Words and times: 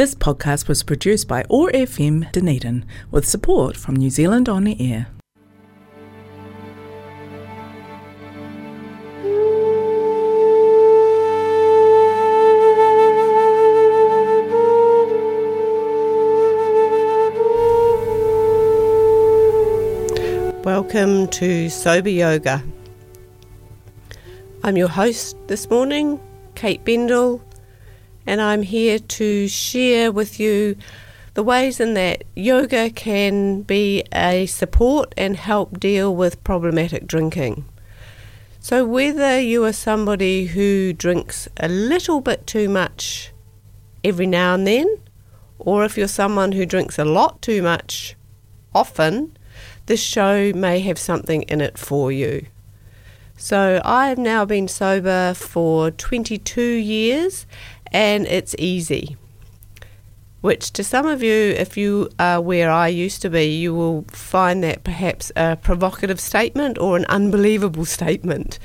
This 0.00 0.14
podcast 0.14 0.66
was 0.66 0.82
produced 0.82 1.28
by 1.28 1.44
OAR 1.50 1.70
FM 1.72 2.32
Dunedin 2.32 2.86
with 3.10 3.28
support 3.28 3.76
from 3.76 3.96
New 3.96 4.08
Zealand 4.08 4.48
On 4.48 4.64
the 4.64 4.74
Air. 4.80 5.08
Welcome 20.64 21.28
to 21.28 21.68
Sober 21.68 22.08
Yoga. 22.08 22.64
I'm 24.64 24.78
your 24.78 24.88
host 24.88 25.36
this 25.46 25.68
morning, 25.68 26.18
Kate 26.54 26.82
Bendall, 26.86 27.42
and 28.30 28.40
I'm 28.40 28.62
here 28.62 29.00
to 29.00 29.48
share 29.48 30.12
with 30.12 30.38
you 30.38 30.76
the 31.34 31.42
ways 31.42 31.80
in 31.80 31.94
that 31.94 32.22
yoga 32.36 32.88
can 32.88 33.62
be 33.62 34.04
a 34.14 34.46
support 34.46 35.12
and 35.16 35.36
help 35.36 35.80
deal 35.80 36.14
with 36.14 36.44
problematic 36.44 37.08
drinking. 37.08 37.64
So, 38.60 38.84
whether 38.84 39.40
you 39.40 39.64
are 39.64 39.72
somebody 39.72 40.46
who 40.46 40.92
drinks 40.92 41.48
a 41.56 41.66
little 41.66 42.20
bit 42.20 42.46
too 42.46 42.68
much 42.68 43.32
every 44.04 44.26
now 44.26 44.54
and 44.54 44.64
then, 44.64 44.98
or 45.58 45.84
if 45.84 45.98
you're 45.98 46.06
someone 46.06 46.52
who 46.52 46.64
drinks 46.64 47.00
a 47.00 47.04
lot 47.04 47.42
too 47.42 47.62
much 47.62 48.14
often, 48.72 49.36
this 49.86 50.00
show 50.00 50.52
may 50.54 50.78
have 50.78 51.00
something 51.00 51.42
in 51.42 51.60
it 51.60 51.76
for 51.76 52.12
you. 52.12 52.46
So, 53.36 53.80
I 53.84 54.06
have 54.08 54.18
now 54.18 54.44
been 54.44 54.68
sober 54.68 55.34
for 55.34 55.90
22 55.90 56.60
years 56.60 57.46
and 57.92 58.26
it's 58.26 58.54
easy. 58.58 59.16
Which, 60.40 60.72
to 60.72 60.84
some 60.84 61.06
of 61.06 61.22
you, 61.22 61.34
if 61.34 61.76
you 61.76 62.08
are 62.18 62.40
where 62.40 62.70
I 62.70 62.88
used 62.88 63.20
to 63.22 63.30
be, 63.30 63.44
you 63.44 63.74
will 63.74 64.06
find 64.08 64.64
that 64.64 64.84
perhaps 64.84 65.30
a 65.36 65.56
provocative 65.56 66.18
statement 66.18 66.78
or 66.78 66.96
an 66.96 67.04
unbelievable 67.06 67.84
statement. 67.84 68.58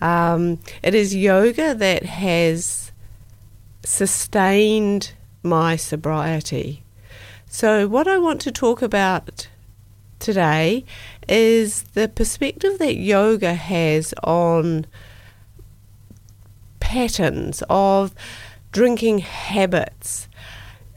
Um, 0.00 0.60
it 0.82 0.94
is 0.94 1.14
yoga 1.14 1.74
that 1.74 2.04
has 2.04 2.92
sustained 3.84 5.12
my 5.42 5.76
sobriety. 5.76 6.82
So, 7.46 7.88
what 7.88 8.06
I 8.06 8.18
want 8.18 8.40
to 8.42 8.52
talk 8.52 8.80
about 8.80 9.48
today 10.18 10.84
is 11.28 11.82
the 11.94 12.08
perspective 12.08 12.78
that 12.78 12.96
yoga 12.96 13.54
has 13.54 14.14
on 14.22 14.86
patterns 16.92 17.62
of 17.70 18.14
drinking 18.70 19.20
habits 19.20 20.28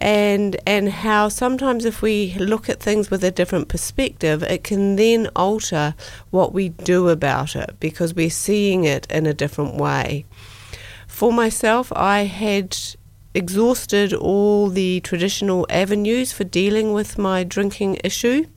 and 0.02 0.58
and 0.68 0.90
how 0.90 1.30
sometimes 1.30 1.86
if 1.86 2.02
we 2.02 2.34
look 2.34 2.68
at 2.68 2.82
things 2.82 3.10
with 3.10 3.24
a 3.24 3.32
different 3.32 3.70
perspective 3.70 4.44
it 4.44 4.62
can 4.62 4.98
then 4.98 5.30
alter 5.38 5.96
what 6.32 6.54
we 6.54 6.68
do 6.68 7.08
about 7.08 7.56
it 7.56 7.78
because 7.80 8.14
we're 8.14 8.30
seeing 8.30 8.84
it 8.84 9.10
in 9.10 9.26
a 9.26 9.34
different 9.34 9.76
way. 9.76 10.26
For 11.08 11.32
myself 11.32 11.94
i 11.96 12.26
had 12.26 12.78
exhausted 13.34 14.14
all 14.14 14.68
the 14.68 15.00
traditional 15.00 15.66
avenues 15.70 16.34
for 16.34 16.44
dealing 16.44 16.92
with 16.92 17.18
my 17.18 17.46
drinking 17.46 18.00
issue. 18.04 18.48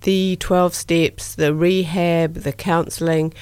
The 0.00 0.38
12 0.40 0.74
steps 0.74 1.36
the 1.36 1.54
rehab 1.54 2.34
the 2.34 2.52
counselling 2.52 3.32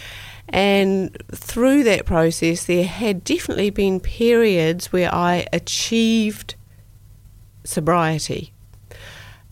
and 0.49 1.17
through 1.33 1.85
that 1.85 2.07
process, 2.07 2.65
there 2.65 2.85
had 2.85 3.25
definitely 3.25 3.71
been 3.71 4.01
periods 4.01 4.93
where 4.93 5.15
I 5.15 5.47
achieved 5.53 6.55
sobriety. 7.65 8.53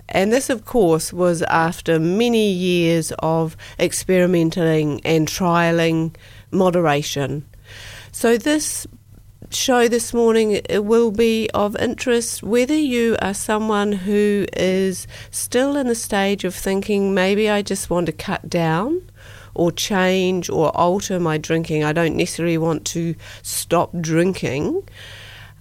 And 0.09 0.33
this, 0.33 0.49
of 0.49 0.65
course, 0.65 1.13
was 1.13 1.43
after 1.43 1.99
many 1.99 2.51
years 2.51 3.13
of 3.19 3.57
experimenting 3.79 5.01
and 5.05 5.29
trialing 5.29 6.15
moderation. 6.51 7.47
So, 8.13 8.39
this 8.39 8.87
show 9.51 9.89
this 9.89 10.15
morning 10.15 10.61
will 10.71 11.11
be 11.11 11.49
of 11.55 11.77
interest 11.77 12.43
whether 12.43 12.75
you 12.75 13.17
are 13.23 13.35
someone 13.35 13.93
who 13.93 14.47
is 14.55 15.07
still 15.31 15.77
in 15.77 15.87
the 15.87 15.95
stage 15.95 16.45
of 16.45 16.55
thinking 16.55 17.15
maybe 17.15 17.49
I 17.49 17.63
just 17.63 17.89
want 17.89 18.07
to 18.07 18.13
cut 18.13 18.51
down 18.51 19.03
or 19.57 19.73
change 19.73 20.49
or 20.49 20.77
alter 20.77 21.19
my 21.19 21.39
drinking. 21.39 21.85
I 21.85 21.93
don't 21.93 22.17
necessarily 22.17 22.59
want 22.59 22.85
to 22.87 23.15
stop 23.43 23.91
drinking. 24.01 24.89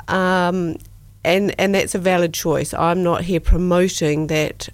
Um, 0.07 0.77
and, 1.23 1.55
and 1.59 1.73
that's 1.73 1.95
a 1.95 1.99
valid 1.99 2.33
choice. 2.33 2.73
I'm 2.73 3.01
not 3.01 3.23
here 3.23 3.39
promoting 3.39 4.27
that 4.27 4.69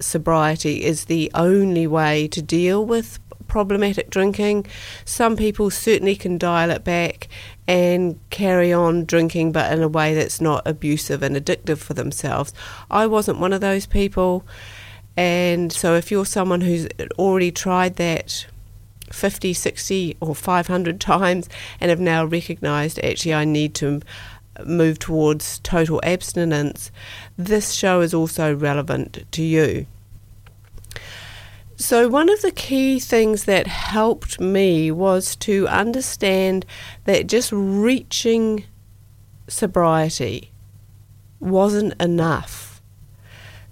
sobriety 0.00 0.84
is 0.84 1.06
the 1.06 1.30
only 1.34 1.86
way 1.86 2.28
to 2.28 2.42
deal 2.42 2.84
with 2.84 3.18
problematic 3.48 4.10
drinking. 4.10 4.66
Some 5.04 5.36
people 5.36 5.70
certainly 5.70 6.16
can 6.16 6.38
dial 6.38 6.70
it 6.70 6.84
back 6.84 7.28
and 7.66 8.18
carry 8.30 8.72
on 8.72 9.04
drinking, 9.04 9.52
but 9.52 9.72
in 9.72 9.82
a 9.82 9.88
way 9.88 10.14
that's 10.14 10.40
not 10.40 10.66
abusive 10.66 11.22
and 11.22 11.36
addictive 11.36 11.78
for 11.78 11.94
themselves. 11.94 12.52
I 12.90 13.06
wasn't 13.06 13.38
one 13.38 13.52
of 13.52 13.60
those 13.60 13.86
people. 13.86 14.44
And 15.16 15.72
so, 15.72 15.94
if 15.94 16.10
you're 16.10 16.26
someone 16.26 16.62
who's 16.62 16.88
already 17.16 17.52
tried 17.52 17.96
that 17.96 18.46
50, 19.14 19.52
60, 19.52 20.16
or 20.20 20.34
500 20.34 21.00
times 21.00 21.48
and 21.80 21.90
have 21.90 22.00
now 22.00 22.24
recognized 22.24 22.98
actually 23.00 23.34
I 23.34 23.44
need 23.44 23.74
to 23.76 24.00
move 24.64 24.98
towards 24.98 25.58
total 25.60 26.00
abstinence, 26.04 26.90
this 27.36 27.72
show 27.72 28.00
is 28.00 28.14
also 28.14 28.54
relevant 28.54 29.24
to 29.32 29.42
you. 29.42 29.86
So, 31.76 32.08
one 32.08 32.30
of 32.30 32.40
the 32.40 32.52
key 32.52 33.00
things 33.00 33.44
that 33.44 33.66
helped 33.66 34.40
me 34.40 34.92
was 34.92 35.34
to 35.36 35.66
understand 35.66 36.64
that 37.04 37.26
just 37.26 37.50
reaching 37.52 38.64
sobriety 39.48 40.52
wasn't 41.40 42.00
enough. 42.00 42.80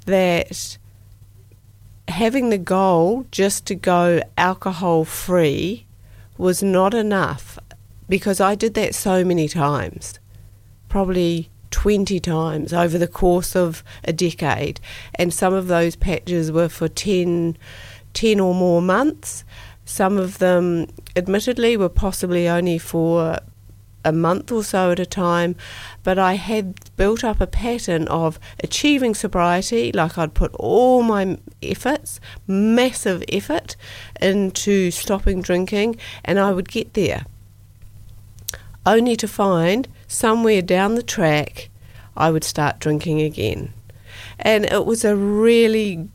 That 0.07 0.79
having 2.09 2.51
the 2.51 2.59
goal 2.59 3.27
just 3.31 3.67
to 3.67 3.75
go 3.75 4.21
alcohol 4.37 5.05
free 5.05 5.87
was 6.37 6.63
not 6.63 6.95
enough 6.95 7.59
because 8.09 8.41
I 8.41 8.55
did 8.55 8.75
that 8.75 8.95
so 8.95 9.25
many 9.25 9.49
times, 9.49 10.19
probably 10.89 11.51
20 11.71 12.21
times 12.21 12.73
over 12.73 12.99
the 12.99 13.09
course 13.09 13.57
of 13.57 13.83
a 14.05 14.13
decade. 14.13 14.81
And 15.15 15.33
some 15.33 15.55
of 15.55 15.69
those 15.69 15.97
patches 15.97 16.53
were 16.53 16.69
for 16.69 16.89
10, 16.89 17.57
10 18.13 18.41
or 18.41 18.55
more 18.55 18.83
months. 18.83 19.45
Some 19.85 20.19
of 20.19 20.39
them, 20.39 20.89
admittedly, 21.17 21.77
were 21.77 21.89
possibly 21.89 22.49
only 22.49 22.79
for 22.79 23.39
a 24.05 24.13
month 24.13 24.51
or 24.51 24.65
so 24.65 24.91
at 24.91 25.01
a 25.01 25.07
time, 25.07 25.57
but 26.03 26.19
I 26.19 26.35
had 26.35 26.75
built 26.97 27.25
up 27.25 27.41
a 27.41 27.47
pattern 27.47 28.09
of 28.09 28.39
achieving 28.63 29.15
sobriety, 29.15 29.93
like 29.93 30.19
I'd 30.19 30.35
put 30.35 30.55
all 30.55 31.03
my 31.03 31.39
efforts, 31.63 32.21
massive 32.47 33.23
effort, 33.29 33.77
into 34.21 34.91
stopping 34.91 35.43
drinking, 35.43 35.97
and 36.25 36.39
I 36.39 36.53
would 36.53 36.69
get 36.69 36.95
there. 36.95 37.27
Only 38.85 39.15
to 39.17 39.29
find 39.29 39.89
somewhere 40.09 40.63
down 40.63 40.97
the 40.97 41.03
track 41.03 41.71
I 42.17 42.31
would 42.31 42.45
start 42.45 42.81
drinking 42.81 43.21
again. 43.21 43.73
And 44.39 44.65
it 44.65 44.85
was 44.85 45.05
a 45.05 45.17
really 45.17 46.09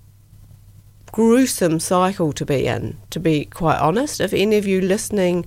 gruesome 1.11 1.79
cycle 1.79 2.33
to 2.33 2.45
be 2.45 2.67
in, 2.67 2.97
to 3.09 3.19
be 3.19 3.45
quite 3.45 3.79
honest. 3.79 4.19
If 4.19 4.33
any 4.33 4.57
of 4.57 4.67
you 4.67 4.81
listening 4.81 5.45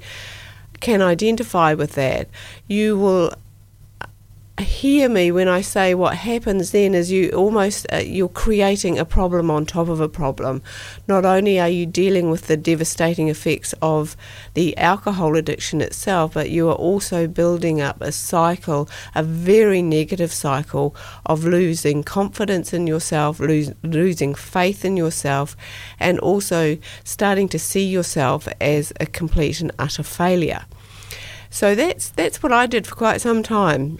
can 0.80 1.02
identify 1.02 1.74
with 1.74 1.92
that, 1.92 2.28
you 2.66 2.98
will 2.98 3.32
hear 4.60 5.08
me 5.08 5.30
when 5.30 5.48
I 5.48 5.60
say 5.60 5.94
what 5.94 6.16
happens 6.16 6.72
then 6.72 6.94
is 6.94 7.10
you 7.10 7.30
almost 7.30 7.86
uh, 7.92 7.98
you're 7.98 8.28
creating 8.28 8.98
a 8.98 9.04
problem 9.04 9.50
on 9.50 9.64
top 9.64 9.88
of 9.88 10.00
a 10.00 10.08
problem. 10.08 10.62
Not 11.06 11.24
only 11.24 11.60
are 11.60 11.68
you 11.68 11.86
dealing 11.86 12.30
with 12.30 12.46
the 12.46 12.56
devastating 12.56 13.28
effects 13.28 13.74
of 13.80 14.16
the 14.54 14.76
alcohol 14.76 15.36
addiction 15.36 15.80
itself, 15.80 16.34
but 16.34 16.50
you 16.50 16.68
are 16.68 16.74
also 16.74 17.26
building 17.26 17.80
up 17.80 18.00
a 18.00 18.12
cycle, 18.12 18.88
a 19.14 19.22
very 19.22 19.82
negative 19.82 20.32
cycle 20.32 20.94
of 21.26 21.44
losing 21.44 22.02
confidence 22.02 22.72
in 22.72 22.86
yourself, 22.86 23.40
lose, 23.40 23.72
losing 23.82 24.34
faith 24.34 24.84
in 24.84 24.96
yourself, 24.96 25.56
and 25.98 26.18
also 26.20 26.76
starting 27.04 27.48
to 27.48 27.58
see 27.58 27.86
yourself 27.86 28.48
as 28.60 28.92
a 29.00 29.06
complete 29.06 29.60
and 29.60 29.72
utter 29.78 30.02
failure. 30.02 30.64
So 31.50 31.74
that's 31.74 32.10
that's 32.10 32.42
what 32.42 32.52
I 32.52 32.66
did 32.66 32.86
for 32.86 32.94
quite 32.94 33.20
some 33.20 33.42
time 33.42 33.98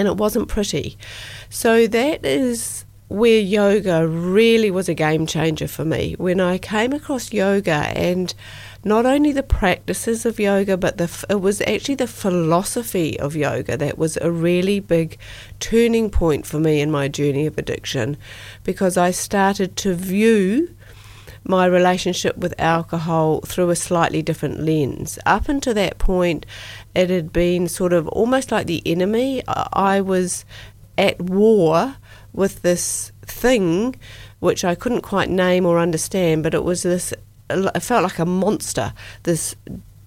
and 0.00 0.08
it 0.08 0.16
wasn't 0.16 0.48
pretty. 0.48 0.96
So 1.50 1.86
that 1.86 2.24
is 2.24 2.84
where 3.08 3.40
yoga 3.40 4.06
really 4.06 4.70
was 4.70 4.88
a 4.88 4.94
game 4.94 5.26
changer 5.26 5.68
for 5.68 5.84
me. 5.84 6.14
When 6.16 6.40
I 6.40 6.58
came 6.58 6.92
across 6.92 7.32
yoga 7.32 7.92
and 7.94 8.32
not 8.84 9.04
only 9.04 9.32
the 9.32 9.42
practices 9.42 10.24
of 10.24 10.40
yoga, 10.40 10.76
but 10.76 10.96
the 10.96 11.26
it 11.28 11.40
was 11.40 11.60
actually 11.62 11.96
the 11.96 12.06
philosophy 12.06 13.18
of 13.20 13.36
yoga 13.36 13.76
that 13.76 13.98
was 13.98 14.16
a 14.18 14.30
really 14.30 14.80
big 14.80 15.18
turning 15.58 16.08
point 16.08 16.46
for 16.46 16.58
me 16.60 16.80
in 16.80 16.90
my 16.90 17.08
journey 17.08 17.46
of 17.46 17.58
addiction, 17.58 18.16
because 18.64 18.96
I 18.96 19.10
started 19.10 19.76
to 19.78 19.94
view 19.94 20.74
my 21.42 21.66
relationship 21.66 22.36
with 22.36 22.54
alcohol 22.60 23.40
through 23.40 23.70
a 23.70 23.76
slightly 23.76 24.22
different 24.22 24.60
lens. 24.60 25.18
Up 25.26 25.48
until 25.48 25.74
that 25.74 25.98
point, 25.98 26.46
it 26.94 27.10
had 27.10 27.32
been 27.32 27.68
sort 27.68 27.92
of 27.92 28.08
almost 28.08 28.50
like 28.50 28.66
the 28.66 28.82
enemy. 28.84 29.42
I 29.46 30.00
was 30.00 30.44
at 30.98 31.20
war 31.20 31.96
with 32.32 32.62
this 32.62 33.12
thing 33.22 33.96
which 34.40 34.64
I 34.64 34.74
couldn't 34.74 35.02
quite 35.02 35.30
name 35.30 35.66
or 35.66 35.78
understand, 35.78 36.42
but 36.42 36.54
it 36.54 36.64
was 36.64 36.82
this, 36.82 37.12
it 37.50 37.82
felt 37.82 38.02
like 38.02 38.18
a 38.18 38.26
monster, 38.26 38.92
this 39.22 39.54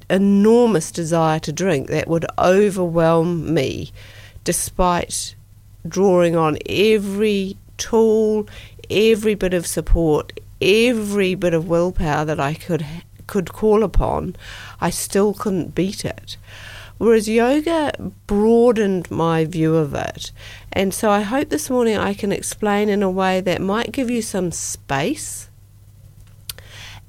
enormous 0.10 0.92
desire 0.92 1.40
to 1.40 1.52
drink 1.52 1.88
that 1.88 2.08
would 2.08 2.26
overwhelm 2.38 3.54
me 3.54 3.92
despite 4.44 5.36
drawing 5.88 6.36
on 6.36 6.58
every 6.68 7.58
tool, 7.78 8.48
every 8.90 9.36
bit 9.36 9.54
of 9.54 9.68
support, 9.68 10.40
every 10.62 11.36
bit 11.36 11.54
of 11.54 11.68
willpower 11.68 12.26
that 12.26 12.40
I 12.40 12.54
could 12.54 12.86
could 13.26 13.54
call 13.54 13.84
upon, 13.84 14.36
I 14.82 14.90
still 14.90 15.34
couldn't 15.34 15.74
beat 15.74 16.04
it. 16.04 16.38
Whereas 16.98 17.28
yoga 17.28 17.92
broadened 18.28 19.10
my 19.12 19.45
view 19.45 19.75
of 19.75 19.94
it. 19.94 20.31
And 20.72 20.94
so 20.94 21.10
I 21.10 21.22
hope 21.22 21.50
this 21.50 21.69
morning 21.69 21.98
I 21.98 22.13
can 22.13 22.31
explain 22.31 22.90
in 22.90 23.04
a 23.04 23.10
way 23.10 23.42
that 23.42 23.62
might 23.62 23.92
give 23.92 24.10
you 24.10 24.22
some 24.22 24.51
space 24.51 25.50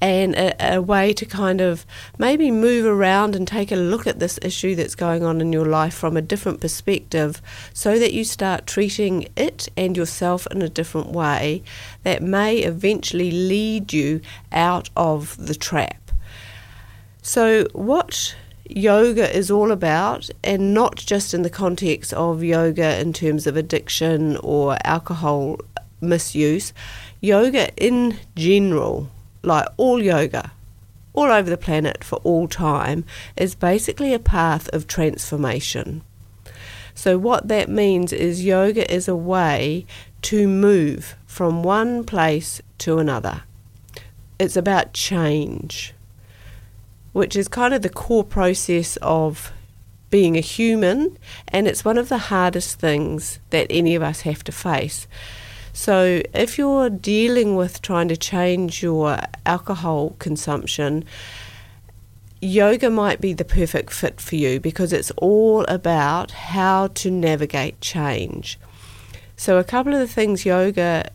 and 0.01 0.35
a, 0.35 0.75
a, 0.75 0.81
way 0.81 1.13
to 1.13 1.25
kind 1.25 1.61
of 1.61 1.85
maybe 2.17 2.51
move 2.51 2.85
around 2.85 3.35
and 3.35 3.47
take 3.47 3.71
a 3.71 3.75
look 3.75 4.05
at 4.05 4.19
this 4.19 4.37
issue 4.41 4.75
that's 4.75 4.95
going 4.95 5.23
on 5.23 5.39
in 5.39 5.53
your 5.53 5.65
life 5.65 5.93
from 5.93 6.17
a 6.17 6.21
different 6.21 6.59
perspective 6.59 7.41
so 7.73 7.97
that 7.97 8.13
you 8.13 8.23
start 8.23 8.67
treating 8.67 9.27
it 9.35 9.69
and 9.77 9.95
yourself 9.95 10.45
in 10.51 10.61
a 10.61 10.69
different 10.69 11.07
way 11.07 11.63
that 12.03 12.21
may 12.21 12.57
eventually 12.57 13.31
lead 13.31 13.93
you 13.93 14.21
out 14.51 14.89
of 14.97 15.37
the 15.43 15.55
trap. 15.55 16.11
So, 17.21 17.65
what 17.73 18.35
yoga 18.69 19.35
is 19.35 19.51
all 19.51 19.71
about, 19.71 20.29
and 20.43 20.73
not 20.73 20.95
just 20.95 21.33
in 21.33 21.41
the 21.41 21.49
context 21.49 22.13
of 22.13 22.43
yoga 22.43 22.99
in 22.99 23.13
terms 23.13 23.47
of 23.47 23.55
addiction 23.55 24.37
or 24.37 24.77
alcohol 24.83 25.57
misuse, 26.01 26.73
yoga 27.21 27.73
in 27.75 28.17
general, 28.35 29.09
like 29.43 29.67
all 29.77 30.01
yoga, 30.01 30.51
all 31.13 31.31
over 31.31 31.49
the 31.49 31.57
planet 31.57 32.03
for 32.03 32.17
all 32.17 32.47
time, 32.47 33.05
is 33.37 33.55
basically 33.55 34.13
a 34.13 34.19
path 34.19 34.69
of 34.73 34.87
transformation. 34.87 36.01
So, 36.93 37.17
what 37.17 37.47
that 37.49 37.69
means 37.69 38.13
is 38.13 38.45
yoga 38.45 38.91
is 38.93 39.07
a 39.07 39.15
way 39.15 39.85
to 40.23 40.47
move 40.47 41.15
from 41.25 41.61
one 41.61 42.03
place 42.03 42.61
to 42.79 42.99
another. 42.99 43.43
It's 44.39 44.55
about 44.55 44.93
change 44.93 45.94
which 47.15 47.37
is 47.37 47.47
kind 47.47 47.73
of 47.73 47.81
the 47.81 47.87
core 47.87 48.25
process 48.25 48.97
of 48.97 49.53
being 50.09 50.35
a 50.35 50.41
human, 50.41 51.17
and 51.47 51.65
it's 51.65 51.85
one 51.85 51.97
of 51.97 52.09
the 52.09 52.17
hardest 52.17 52.77
things 52.77 53.39
that 53.51 53.67
any 53.69 53.95
of 53.95 54.03
us 54.03 54.21
have 54.21 54.43
to 54.43 54.51
face. 54.51 55.07
So, 55.71 56.21
if 56.33 56.57
you're 56.57 56.89
dealing 56.89 57.55
with 57.55 57.81
trying 57.81 58.09
to 58.09 58.17
change 58.17 58.83
your 58.83 59.17
alcohol 59.45 60.17
consumption, 60.19 61.05
yoga 62.41 62.89
might 62.89 63.21
be 63.21 63.31
the 63.31 63.45
perfect 63.45 63.93
fit 63.93 64.19
for 64.19 64.35
you 64.35 64.59
because 64.59 64.91
it's 64.91 65.11
all 65.11 65.63
about 65.69 66.31
how 66.31 66.87
to 66.87 67.09
navigate 67.09 67.79
change. 67.79 68.59
So, 69.37 69.57
a 69.57 69.63
couple 69.63 69.93
of 69.93 69.99
the 69.99 70.13
things 70.13 70.45
yoga 70.45 71.09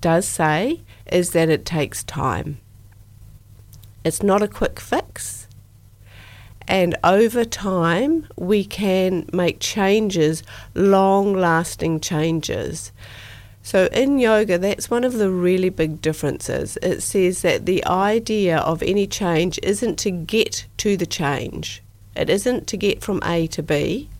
does 0.00 0.26
say 0.26 0.80
is 1.12 1.32
that 1.32 1.50
it 1.50 1.66
takes 1.66 2.02
time. 2.02 2.60
It's 4.04 4.22
not 4.22 4.42
a 4.42 4.48
quick 4.48 4.78
fix. 4.78 5.48
And 6.66 6.96
over 7.04 7.44
time, 7.44 8.26
we 8.36 8.64
can 8.64 9.26
make 9.32 9.60
changes, 9.60 10.42
long 10.74 11.34
lasting 11.34 12.00
changes. 12.00 12.92
So, 13.62 13.86
in 13.92 14.18
yoga, 14.18 14.58
that's 14.58 14.90
one 14.90 15.04
of 15.04 15.14
the 15.14 15.30
really 15.30 15.70
big 15.70 16.02
differences. 16.02 16.76
It 16.82 17.00
says 17.00 17.42
that 17.42 17.64
the 17.64 17.84
idea 17.86 18.58
of 18.58 18.82
any 18.82 19.06
change 19.06 19.58
isn't 19.62 19.98
to 20.00 20.10
get 20.10 20.66
to 20.78 20.96
the 20.96 21.06
change, 21.06 21.82
it 22.14 22.28
isn't 22.28 22.66
to 22.68 22.76
get 22.76 23.02
from 23.02 23.22
A 23.24 23.46
to 23.48 23.62
B. 23.62 24.10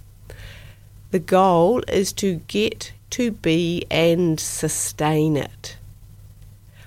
The 1.11 1.19
goal 1.21 1.83
is 1.89 2.13
to 2.15 2.37
get 2.49 2.93
to 3.11 3.31
B 3.31 3.85
and 3.91 4.41
sustain 4.41 5.37
it, 5.37 5.77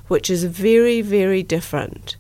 which 0.08 0.30
is 0.30 0.44
very, 0.44 1.02
very 1.02 1.44
different. 1.44 2.18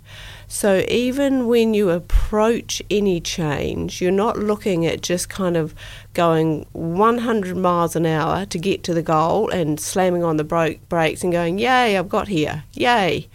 So 0.49 0.85
even 0.87 1.47
when 1.47 1.73
you 1.73 1.89
approach 1.89 2.81
any 2.89 3.19
change, 3.19 4.01
you're 4.01 4.11
not 4.11 4.37
looking 4.37 4.85
at 4.85 5.01
just 5.01 5.27
kind 5.27 5.57
of 5.57 5.75
going 6.13 6.65
100 6.71 7.57
miles 7.57 7.97
an 7.97 8.05
hour 8.05 8.45
to 8.45 8.57
get 8.57 8.81
to 8.83 8.93
the 8.93 9.01
goal 9.01 9.49
and 9.49 9.77
slamming 9.77 10.23
on 10.23 10.37
the 10.37 10.77
brakes 10.89 11.23
and 11.23 11.33
going, 11.33 11.59
Yay, 11.59 11.97
I've 11.97 12.07
got 12.07 12.29
here. 12.29 12.63
Yay. 12.73 13.27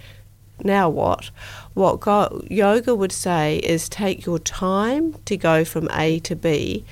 Now 0.64 0.88
what? 0.88 1.30
What 1.74 2.00
go- 2.00 2.44
yoga 2.48 2.94
would 2.94 3.12
say 3.12 3.58
is 3.58 3.90
take 3.90 4.24
your 4.24 4.38
time 4.38 5.14
to 5.26 5.36
go 5.36 5.66
from 5.66 5.90
A 5.92 6.18
to 6.20 6.34
B. 6.34 6.84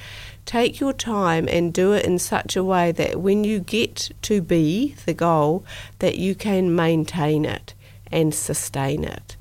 Take 0.45 0.81
your 0.81 0.93
time 0.93 1.49
and 1.49 1.73
do 1.73 1.93
it 1.93 2.05
in 2.05 2.19
such 2.19 2.57
a 2.57 2.65
way 2.65 2.93
that 2.93 3.21
when 3.21 3.45
you 3.45 3.61
get 3.61 4.11
to 4.23 4.43
B, 4.43 4.97
the 5.07 5.15
goal, 5.15 5.65
that 6.01 6.19
you 6.19 6.35
can 6.35 6.75
maintain 6.75 7.47
it 7.47 7.73
and 8.11 8.35
sustain 8.35 9.05
it. 9.05 9.37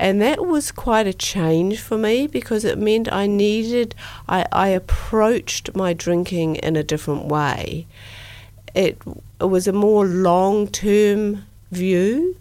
And 0.00 0.22
that 0.22 0.46
was 0.46 0.72
quite 0.72 1.06
a 1.06 1.12
change 1.12 1.78
for 1.78 1.98
me 1.98 2.26
because 2.26 2.64
it 2.64 2.78
meant 2.78 3.12
I 3.12 3.26
needed, 3.26 3.94
I, 4.26 4.46
I 4.50 4.68
approached 4.68 5.76
my 5.76 5.92
drinking 5.92 6.56
in 6.56 6.74
a 6.74 6.82
different 6.82 7.26
way. 7.26 7.86
It, 8.74 8.96
it 9.38 9.44
was 9.44 9.68
a 9.68 9.74
more 9.74 10.06
long 10.06 10.68
term 10.68 11.44
view, 11.70 12.38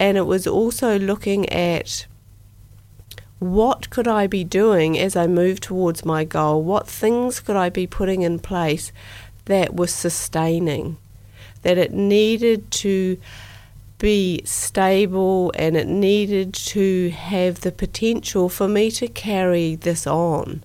and 0.00 0.18
it 0.18 0.26
was 0.26 0.48
also 0.48 0.98
looking 0.98 1.48
at 1.50 2.08
what 3.38 3.90
could 3.90 4.08
I 4.08 4.26
be 4.26 4.42
doing 4.42 4.98
as 4.98 5.14
I 5.14 5.28
moved 5.28 5.62
towards 5.62 6.04
my 6.04 6.24
goal? 6.24 6.64
What 6.64 6.88
things 6.88 7.38
could 7.38 7.54
I 7.54 7.68
be 7.68 7.86
putting 7.86 8.22
in 8.22 8.40
place 8.40 8.90
that 9.44 9.76
was 9.76 9.94
sustaining? 9.94 10.96
That 11.62 11.78
it 11.78 11.92
needed 11.92 12.72
to 12.72 13.18
be 13.98 14.40
stable 14.44 15.52
and 15.56 15.76
it 15.76 15.88
needed 15.88 16.54
to 16.54 17.10
have 17.10 17.60
the 17.60 17.72
potential 17.72 18.48
for 18.48 18.68
me 18.68 18.90
to 18.92 19.08
carry 19.08 19.74
this 19.74 20.06
on. 20.06 20.62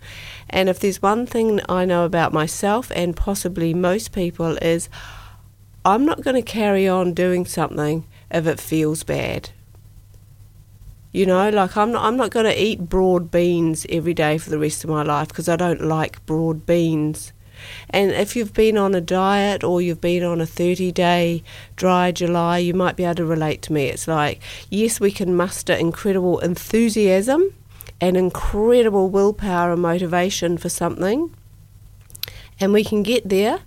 And 0.49 0.69
if 0.69 0.79
there's 0.79 1.01
one 1.01 1.25
thing 1.25 1.59
I 1.67 1.85
know 1.85 2.05
about 2.05 2.31
myself 2.31 2.91
and 2.95 3.15
possibly 3.15 3.73
most 3.73 4.11
people 4.11 4.57
is 4.57 4.87
I'm 5.83 6.05
not 6.05 6.21
going 6.21 6.35
to 6.35 6.41
carry 6.41 6.87
on 6.87 7.13
doing 7.13 7.45
something 7.45 8.05
if 8.31 8.47
it 8.47 8.59
feels 8.59 9.03
bad. 9.03 9.49
You 11.11 11.25
know, 11.25 11.49
like 11.49 11.75
I'm 11.75 11.91
not 11.91 12.03
I'm 12.03 12.17
not 12.17 12.31
going 12.31 12.45
to 12.45 12.59
eat 12.59 12.89
broad 12.89 13.29
beans 13.29 13.85
every 13.89 14.13
day 14.13 14.37
for 14.37 14.49
the 14.49 14.57
rest 14.57 14.83
of 14.83 14.89
my 14.89 15.03
life 15.03 15.27
because 15.27 15.49
I 15.49 15.55
don't 15.55 15.81
like 15.81 16.25
broad 16.25 16.65
beans. 16.65 17.33
And 17.89 18.11
if 18.11 18.35
you've 18.35 18.53
been 18.53 18.77
on 18.77 18.95
a 18.95 19.01
diet 19.01 19.63
or 19.63 19.81
you've 19.81 20.01
been 20.01 20.23
on 20.23 20.41
a 20.41 20.45
30 20.45 20.91
day 20.91 21.43
dry 21.75 22.11
July, 22.11 22.59
you 22.59 22.73
might 22.73 22.95
be 22.95 23.03
able 23.03 23.15
to 23.15 23.25
relate 23.25 23.61
to 23.63 23.73
me. 23.73 23.87
It's 23.87 24.07
like, 24.07 24.41
yes, 24.69 24.99
we 24.99 25.11
can 25.11 25.35
muster 25.35 25.73
incredible 25.73 26.39
enthusiasm 26.39 27.53
and 28.01 28.17
incredible 28.17 29.09
willpower 29.09 29.71
and 29.71 29.81
motivation 29.81 30.57
for 30.57 30.69
something, 30.69 31.33
and 32.59 32.73
we 32.73 32.83
can 32.83 33.03
get 33.03 33.29
there. 33.29 33.59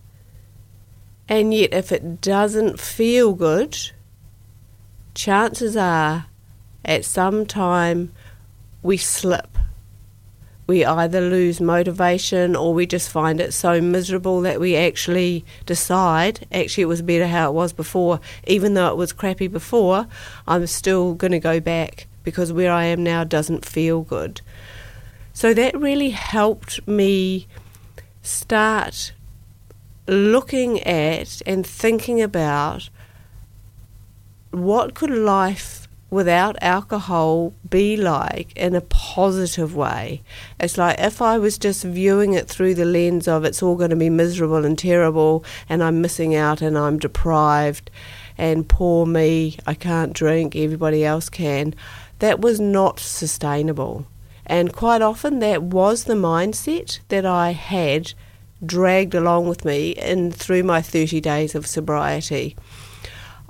And 1.28 1.52
yet, 1.52 1.72
if 1.72 1.90
it 1.90 2.20
doesn't 2.20 2.78
feel 2.78 3.32
good, 3.32 3.76
chances 5.14 5.76
are 5.76 6.26
at 6.84 7.04
some 7.04 7.46
time 7.46 8.12
we 8.82 8.96
slip 8.96 9.55
we 10.66 10.84
either 10.84 11.20
lose 11.20 11.60
motivation 11.60 12.56
or 12.56 12.74
we 12.74 12.86
just 12.86 13.08
find 13.08 13.40
it 13.40 13.52
so 13.52 13.80
miserable 13.80 14.40
that 14.40 14.58
we 14.58 14.76
actually 14.76 15.44
decide 15.64 16.46
actually 16.52 16.82
it 16.82 16.86
was 16.86 17.02
better 17.02 17.28
how 17.28 17.50
it 17.50 17.54
was 17.54 17.72
before. 17.72 18.20
Even 18.46 18.74
though 18.74 18.88
it 18.88 18.96
was 18.96 19.12
crappy 19.12 19.46
before 19.46 20.06
i'm 20.48 20.66
still 20.66 21.14
going 21.14 21.32
to 21.32 21.38
go 21.38 21.60
back 21.60 22.06
because 22.24 22.52
where 22.52 22.72
i 22.72 22.84
am 22.84 23.02
now 23.02 23.22
doesn't 23.22 23.64
feel 23.64 24.02
good. 24.02 24.40
So 25.32 25.52
that 25.54 25.78
really 25.78 26.10
helped 26.10 26.86
me 26.88 27.46
start 28.22 29.12
looking 30.08 30.82
at 30.82 31.42
and 31.46 31.66
thinking 31.66 32.22
about 32.22 32.88
what 34.50 34.94
could 34.94 35.10
life 35.10 35.85
without 36.10 36.56
alcohol 36.62 37.52
be 37.68 37.96
like 37.96 38.56
in 38.56 38.74
a 38.74 38.80
positive 38.80 39.74
way? 39.74 40.22
It's 40.60 40.78
like 40.78 40.98
if 40.98 41.20
I 41.20 41.38
was 41.38 41.58
just 41.58 41.84
viewing 41.84 42.34
it 42.34 42.48
through 42.48 42.74
the 42.74 42.84
lens 42.84 43.26
of 43.28 43.44
it's 43.44 43.62
all 43.62 43.76
going 43.76 43.90
to 43.90 43.96
be 43.96 44.10
miserable 44.10 44.64
and 44.64 44.78
terrible 44.78 45.44
and 45.68 45.82
I'm 45.82 46.00
missing 46.00 46.34
out 46.34 46.62
and 46.62 46.76
I'm 46.76 46.98
deprived 46.98 47.90
and 48.38 48.68
poor 48.68 49.06
me, 49.06 49.58
I 49.66 49.74
can't 49.74 50.12
drink, 50.12 50.54
everybody 50.54 51.04
else 51.04 51.28
can, 51.28 51.74
that 52.18 52.40
was 52.40 52.60
not 52.60 53.00
sustainable. 53.00 54.06
And 54.46 54.72
quite 54.72 55.02
often 55.02 55.40
that 55.40 55.62
was 55.62 56.04
the 56.04 56.14
mindset 56.14 57.00
that 57.08 57.26
I 57.26 57.52
had 57.52 58.12
dragged 58.64 59.14
along 59.14 59.48
with 59.48 59.64
me 59.64 59.90
in 59.90 60.32
through 60.32 60.62
my 60.62 60.80
30 60.80 61.20
days 61.20 61.54
of 61.54 61.66
sobriety. 61.66 62.56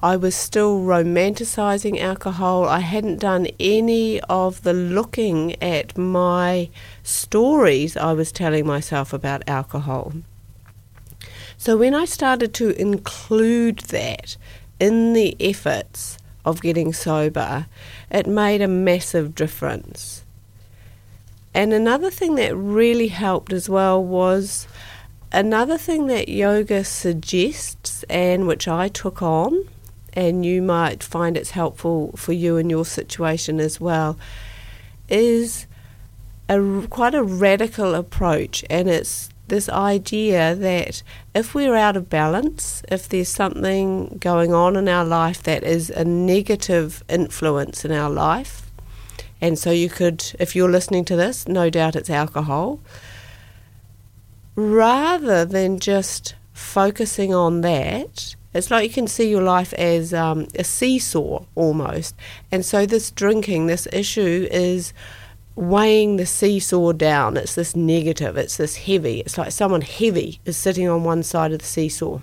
I 0.06 0.14
was 0.14 0.36
still 0.36 0.82
romanticizing 0.82 2.00
alcohol. 2.00 2.68
I 2.68 2.78
hadn't 2.78 3.18
done 3.18 3.48
any 3.58 4.20
of 4.20 4.62
the 4.62 4.72
looking 4.72 5.60
at 5.60 5.98
my 5.98 6.70
stories 7.02 7.96
I 7.96 8.12
was 8.12 8.30
telling 8.30 8.64
myself 8.68 9.12
about 9.12 9.42
alcohol. 9.48 10.12
So 11.58 11.76
when 11.76 11.92
I 11.92 12.04
started 12.04 12.54
to 12.54 12.80
include 12.80 13.78
that 13.90 14.36
in 14.78 15.12
the 15.12 15.36
efforts 15.40 16.18
of 16.44 16.62
getting 16.62 16.92
sober, 16.92 17.66
it 18.08 18.28
made 18.28 18.62
a 18.62 18.68
massive 18.68 19.34
difference. 19.34 20.22
And 21.52 21.72
another 21.72 22.12
thing 22.12 22.36
that 22.36 22.54
really 22.54 23.08
helped 23.08 23.52
as 23.52 23.68
well 23.68 24.00
was 24.04 24.68
another 25.32 25.76
thing 25.76 26.06
that 26.06 26.28
yoga 26.28 26.84
suggests 26.84 28.04
and 28.08 28.46
which 28.46 28.68
I 28.68 28.86
took 28.86 29.20
on 29.20 29.66
and 30.16 30.44
you 30.44 30.62
might 30.62 31.02
find 31.02 31.36
it's 31.36 31.50
helpful 31.50 32.12
for 32.16 32.32
you 32.32 32.56
in 32.56 32.70
your 32.70 32.86
situation 32.86 33.60
as 33.60 33.80
well, 33.80 34.18
is 35.08 35.66
a 36.48 36.86
quite 36.88 37.14
a 37.14 37.22
radical 37.22 37.94
approach, 37.94 38.64
and 38.70 38.88
it's 38.88 39.28
this 39.48 39.68
idea 39.68 40.54
that 40.54 41.02
if 41.34 41.54
we're 41.54 41.76
out 41.76 41.96
of 41.96 42.08
balance, 42.08 42.82
if 42.88 43.08
there's 43.08 43.28
something 43.28 44.16
going 44.18 44.52
on 44.52 44.74
in 44.74 44.88
our 44.88 45.04
life 45.04 45.42
that 45.42 45.62
is 45.62 45.90
a 45.90 46.04
negative 46.04 47.04
influence 47.08 47.84
in 47.84 47.92
our 47.92 48.10
life, 48.10 48.70
and 49.40 49.58
so 49.58 49.70
you 49.70 49.90
could, 49.90 50.24
if 50.40 50.56
you're 50.56 50.70
listening 50.70 51.04
to 51.04 51.14
this, 51.14 51.46
no 51.46 51.68
doubt 51.68 51.94
it's 51.94 52.10
alcohol, 52.10 52.80
rather 54.54 55.44
than 55.44 55.78
just 55.78 56.34
focusing 56.52 57.34
on 57.34 57.60
that, 57.60 58.35
it's 58.56 58.70
like 58.70 58.88
you 58.88 58.94
can 58.94 59.06
see 59.06 59.28
your 59.28 59.42
life 59.42 59.72
as 59.74 60.14
um, 60.14 60.48
a 60.54 60.64
seesaw 60.64 61.44
almost. 61.54 62.14
And 62.50 62.64
so, 62.64 62.86
this 62.86 63.10
drinking, 63.10 63.66
this 63.66 63.86
issue 63.92 64.48
is 64.50 64.92
weighing 65.54 66.16
the 66.16 66.26
seesaw 66.26 66.92
down. 66.92 67.36
It's 67.36 67.54
this 67.54 67.74
negative, 67.74 68.36
it's 68.36 68.56
this 68.56 68.76
heavy. 68.76 69.20
It's 69.20 69.38
like 69.38 69.52
someone 69.52 69.80
heavy 69.80 70.40
is 70.44 70.56
sitting 70.56 70.88
on 70.88 71.04
one 71.04 71.22
side 71.22 71.52
of 71.52 71.60
the 71.60 71.64
seesaw. 71.64 72.20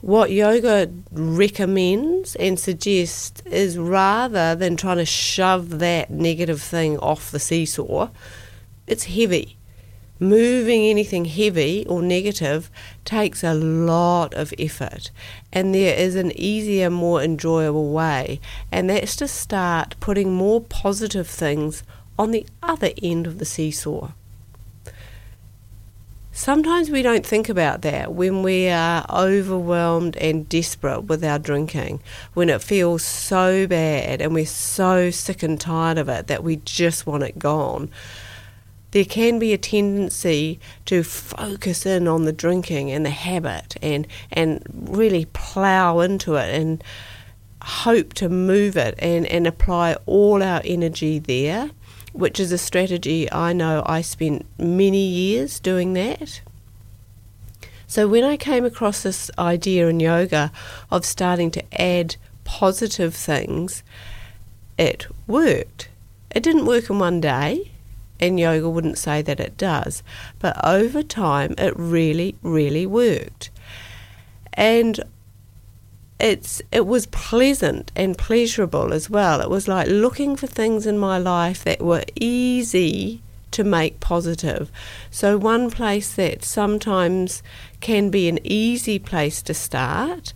What 0.00 0.30
yoga 0.30 0.90
recommends 1.10 2.36
and 2.36 2.60
suggests 2.60 3.40
is 3.46 3.78
rather 3.78 4.54
than 4.54 4.76
trying 4.76 4.98
to 4.98 5.06
shove 5.06 5.78
that 5.78 6.10
negative 6.10 6.60
thing 6.60 6.98
off 6.98 7.30
the 7.30 7.40
seesaw, 7.40 8.10
it's 8.86 9.04
heavy 9.04 9.56
moving 10.18 10.82
anything 10.82 11.26
heavy 11.26 11.84
or 11.88 12.02
negative 12.02 12.70
takes 13.04 13.44
a 13.44 13.54
lot 13.54 14.34
of 14.34 14.52
effort. 14.58 15.10
And 15.52 15.74
there 15.74 15.96
is 15.96 16.14
an 16.14 16.32
easier 16.36 16.90
more 16.90 17.22
enjoyable 17.22 17.92
way. 17.92 18.40
And 18.72 18.90
that's 18.90 19.16
to 19.16 19.28
start 19.28 19.94
putting 20.00 20.34
more 20.34 20.60
positive 20.60 21.28
things 21.28 21.82
on 22.18 22.30
the 22.30 22.46
other 22.62 22.90
end 23.02 23.26
of 23.26 23.38
the 23.38 23.44
seesaw. 23.44 24.10
Sometimes 26.32 26.90
we 26.90 27.00
don't 27.00 27.24
think 27.24 27.48
about 27.48 27.80
that 27.80 28.12
when 28.12 28.42
we 28.42 28.68
are 28.68 29.06
overwhelmed 29.08 30.18
and 30.18 30.46
desperate 30.46 31.04
with 31.04 31.24
our 31.24 31.38
drinking 31.38 32.00
when 32.34 32.50
it 32.50 32.60
feels 32.60 33.02
so 33.02 33.66
bad 33.66 34.20
and 34.20 34.34
we're 34.34 34.44
so 34.44 35.10
sick 35.10 35.42
and 35.42 35.58
tired 35.58 35.96
of 35.96 36.10
it 36.10 36.26
that 36.26 36.44
we 36.44 36.56
just 36.56 37.06
want 37.06 37.22
it 37.22 37.38
gone 37.38 37.88
there 38.92 39.04
can 39.04 39.38
be 39.38 39.52
a 39.52 39.58
tendency 39.58 40.60
to 40.86 41.02
focus 41.02 41.84
in 41.84 42.08
on 42.08 42.24
the 42.24 42.32
drinking 42.32 42.90
and 42.90 43.04
the 43.04 43.10
habit 43.10 43.76
and 43.82 44.06
and 44.32 44.62
really 44.70 45.26
plow 45.32 46.00
into 46.00 46.34
it 46.36 46.54
and 46.54 46.82
hope 47.62 48.14
to 48.14 48.28
move 48.28 48.76
it 48.76 48.94
and, 48.98 49.26
and 49.26 49.46
apply 49.46 49.96
all 50.06 50.42
our 50.42 50.62
energy 50.64 51.18
there, 51.18 51.70
which 52.12 52.38
is 52.38 52.52
a 52.52 52.58
strategy 52.58 53.30
I 53.32 53.52
know 53.52 53.82
I 53.84 54.02
spent 54.02 54.46
many 54.58 55.04
years 55.04 55.58
doing 55.58 55.92
that. 55.94 56.40
So 57.88 58.06
when 58.08 58.24
I 58.24 58.36
came 58.36 58.64
across 58.64 59.02
this 59.02 59.30
idea 59.38 59.88
in 59.88 60.00
yoga 60.00 60.52
of 60.90 61.04
starting 61.04 61.50
to 61.52 61.80
add 61.80 62.16
positive 62.44 63.14
things, 63.14 63.82
it 64.78 65.06
worked. 65.26 65.88
It 66.30 66.42
didn't 66.42 66.66
work 66.66 66.88
in 66.88 66.98
one 66.98 67.20
day 67.20 67.72
and 68.20 68.38
yoga 68.40 68.68
wouldn't 68.68 68.98
say 68.98 69.22
that 69.22 69.40
it 69.40 69.56
does. 69.56 70.02
But 70.38 70.62
over 70.64 71.02
time, 71.02 71.54
it 71.58 71.74
really, 71.76 72.36
really 72.42 72.86
worked. 72.86 73.50
And 74.52 75.00
it's 76.18 76.62
it 76.72 76.86
was 76.86 77.06
pleasant 77.06 77.92
and 77.94 78.16
pleasurable 78.16 78.92
as 78.92 79.10
well. 79.10 79.40
It 79.40 79.50
was 79.50 79.68
like 79.68 79.88
looking 79.88 80.36
for 80.36 80.46
things 80.46 80.86
in 80.86 80.98
my 80.98 81.18
life 81.18 81.62
that 81.64 81.82
were 81.82 82.04
easy 82.14 83.22
to 83.50 83.64
make 83.64 84.00
positive. 84.00 84.70
So 85.10 85.36
one 85.36 85.70
place 85.70 86.14
that 86.14 86.44
sometimes 86.44 87.42
can 87.80 88.10
be 88.10 88.28
an 88.28 88.38
easy 88.44 88.98
place 88.98 89.42
to 89.42 89.54
start, 89.54 90.32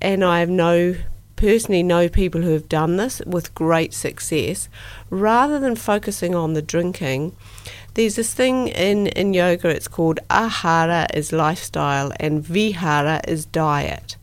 and 0.00 0.24
I 0.24 0.40
have 0.40 0.48
no 0.48 0.96
personally 1.36 1.82
know 1.82 2.08
people 2.08 2.42
who 2.42 2.52
have 2.52 2.68
done 2.68 2.96
this 2.96 3.20
with 3.26 3.54
great 3.54 3.94
success, 3.94 4.68
rather 5.10 5.60
than 5.60 5.76
focusing 5.76 6.34
on 6.34 6.54
the 6.54 6.62
drinking, 6.62 7.36
there's 7.94 8.16
this 8.16 8.34
thing 8.34 8.68
in, 8.68 9.06
in 9.08 9.32
yoga, 9.32 9.68
it's 9.68 9.88
called 9.88 10.18
ahara 10.28 11.06
is 11.14 11.32
lifestyle 11.32 12.12
and 12.18 12.42
vihara 12.42 13.20
is 13.28 13.46
diet. 13.46 14.16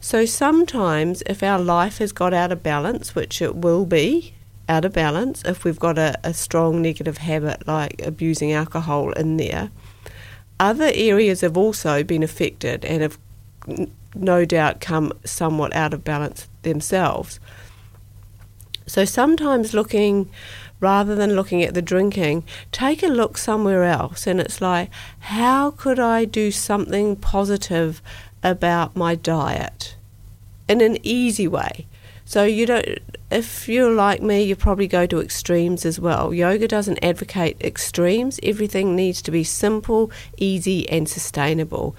So 0.00 0.26
sometimes 0.26 1.22
if 1.26 1.42
our 1.42 1.58
life 1.58 1.98
has 1.98 2.12
got 2.12 2.34
out 2.34 2.52
of 2.52 2.62
balance, 2.62 3.14
which 3.14 3.40
it 3.40 3.56
will 3.56 3.86
be 3.86 4.34
out 4.68 4.84
of 4.84 4.92
balance 4.92 5.42
if 5.44 5.64
we've 5.64 5.78
got 5.78 5.98
a, 5.98 6.18
a 6.24 6.32
strong 6.32 6.80
negative 6.80 7.18
habit 7.18 7.66
like 7.66 8.00
abusing 8.04 8.52
alcohol 8.52 9.12
in 9.12 9.36
there, 9.38 9.70
other 10.60 10.90
areas 10.94 11.40
have 11.40 11.56
also 11.56 12.02
been 12.02 12.22
affected 12.22 12.84
and 12.84 13.02
have 13.02 13.18
no 14.14 14.44
doubt 14.44 14.80
come 14.80 15.12
somewhat 15.24 15.74
out 15.74 15.92
of 15.94 16.04
balance 16.04 16.48
themselves. 16.62 17.40
So 18.86 19.04
sometimes 19.04 19.74
looking, 19.74 20.30
rather 20.80 21.14
than 21.14 21.34
looking 21.34 21.62
at 21.62 21.74
the 21.74 21.82
drinking, 21.82 22.44
take 22.70 23.02
a 23.02 23.08
look 23.08 23.38
somewhere 23.38 23.84
else. 23.84 24.26
And 24.26 24.40
it's 24.40 24.60
like, 24.60 24.90
how 25.20 25.70
could 25.70 25.98
I 25.98 26.24
do 26.24 26.50
something 26.50 27.16
positive 27.16 28.02
about 28.42 28.94
my 28.94 29.14
diet 29.14 29.96
in 30.68 30.80
an 30.80 30.98
easy 31.02 31.48
way? 31.48 31.86
So 32.26 32.44
you 32.44 32.66
don't. 32.66 33.00
If 33.30 33.68
you're 33.68 33.90
like 33.90 34.22
me, 34.22 34.42
you 34.44 34.56
probably 34.56 34.86
go 34.86 35.06
to 35.06 35.20
extremes 35.20 35.84
as 35.84 36.00
well. 36.00 36.32
Yoga 36.32 36.68
doesn't 36.68 37.02
advocate 37.02 37.60
extremes. 37.60 38.40
Everything 38.42 38.96
needs 38.96 39.20
to 39.22 39.30
be 39.30 39.44
simple, 39.44 40.10
easy, 40.38 40.88
and 40.88 41.08
sustainable. 41.08 41.96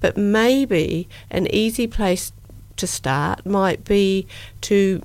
But 0.00 0.16
maybe 0.16 1.08
an 1.30 1.46
easy 1.54 1.86
place 1.86 2.32
to 2.76 2.86
start 2.86 3.46
might 3.46 3.84
be 3.84 4.26
to 4.62 5.02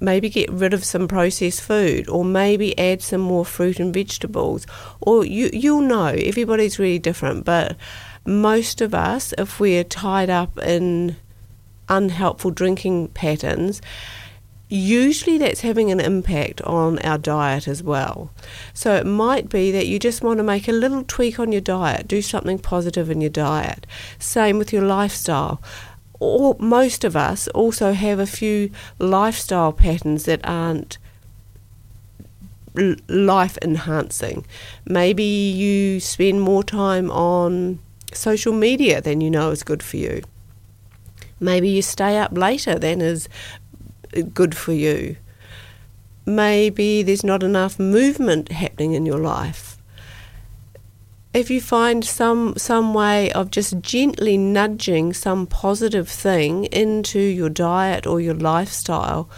maybe 0.00 0.28
get 0.28 0.50
rid 0.50 0.74
of 0.74 0.84
some 0.84 1.08
processed 1.08 1.62
food 1.62 2.08
or 2.08 2.24
maybe 2.24 2.78
add 2.78 3.00
some 3.00 3.20
more 3.20 3.44
fruit 3.44 3.80
and 3.80 3.94
vegetables. 3.94 4.66
Or 5.00 5.24
you 5.24 5.50
you'll 5.52 5.80
know 5.80 6.06
everybody's 6.06 6.78
really 6.78 6.98
different 6.98 7.44
but 7.44 7.76
most 8.26 8.80
of 8.80 8.94
us 8.94 9.32
if 9.38 9.60
we're 9.60 9.84
tied 9.84 10.30
up 10.30 10.58
in 10.58 11.16
unhelpful 11.88 12.50
drinking 12.50 13.08
patterns 13.08 13.80
usually 14.68 15.38
that's 15.38 15.60
having 15.60 15.90
an 15.90 16.00
impact 16.00 16.60
on 16.62 16.98
our 17.00 17.18
diet 17.18 17.68
as 17.68 17.82
well. 17.82 18.30
So 18.72 18.94
it 18.94 19.06
might 19.06 19.48
be 19.48 19.70
that 19.72 19.86
you 19.86 19.98
just 19.98 20.22
want 20.22 20.38
to 20.38 20.42
make 20.42 20.68
a 20.68 20.72
little 20.72 21.04
tweak 21.04 21.38
on 21.38 21.52
your 21.52 21.60
diet, 21.60 22.08
do 22.08 22.22
something 22.22 22.58
positive 22.58 23.10
in 23.10 23.20
your 23.20 23.30
diet. 23.30 23.86
Same 24.18 24.58
with 24.58 24.72
your 24.72 24.82
lifestyle. 24.82 25.60
Or 26.20 26.56
most 26.58 27.04
of 27.04 27.16
us 27.16 27.48
also 27.48 27.92
have 27.92 28.18
a 28.18 28.26
few 28.26 28.70
lifestyle 28.98 29.72
patterns 29.72 30.24
that 30.24 30.40
aren't 30.44 30.98
life 33.08 33.58
enhancing. 33.62 34.46
Maybe 34.84 35.22
you 35.22 36.00
spend 36.00 36.40
more 36.40 36.64
time 36.64 37.10
on 37.10 37.78
social 38.12 38.52
media 38.52 39.00
than 39.00 39.20
you 39.20 39.30
know 39.30 39.50
is 39.50 39.62
good 39.62 39.82
for 39.82 39.96
you 39.96 40.22
Maybe 41.40 41.68
you 41.68 41.82
stay 41.82 42.16
up 42.18 42.36
later 42.36 42.78
than 42.78 43.00
is 43.00 43.28
good 44.22 44.56
for 44.56 44.72
you. 44.72 45.16
Maybe 46.26 47.02
there's 47.02 47.24
not 47.24 47.42
enough 47.42 47.78
movement 47.78 48.50
happening 48.50 48.92
in 48.92 49.04
your 49.04 49.18
life. 49.18 49.76
If 51.34 51.50
you 51.50 51.60
find 51.60 52.04
some 52.04 52.54
some 52.56 52.94
way 52.94 53.32
of 53.32 53.50
just 53.50 53.80
gently 53.80 54.38
nudging 54.38 55.12
some 55.12 55.46
positive 55.46 56.08
thing 56.08 56.66
into 56.66 57.18
your 57.18 57.50
diet 57.50 58.06
or 58.06 58.20
your 58.20 58.34
lifestyle, 58.34 59.28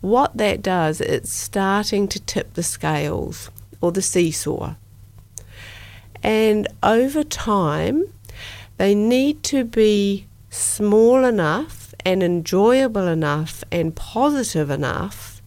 what 0.00 0.36
that 0.36 0.62
does, 0.62 1.00
it's 1.00 1.32
starting 1.32 2.08
to 2.08 2.20
tip 2.20 2.54
the 2.54 2.62
scales 2.62 3.50
or 3.80 3.92
the 3.92 4.02
seesaw. 4.02 4.74
And 6.22 6.66
over 6.82 7.22
time, 7.22 8.12
they 8.76 8.94
need 8.94 9.42
to 9.44 9.64
be 9.64 10.26
small 10.50 11.24
enough 11.24 11.83
and 12.04 12.22
enjoyable 12.22 13.06
enough 13.06 13.64
and 13.72 13.94
positive 13.94 14.70
enough 14.70 15.42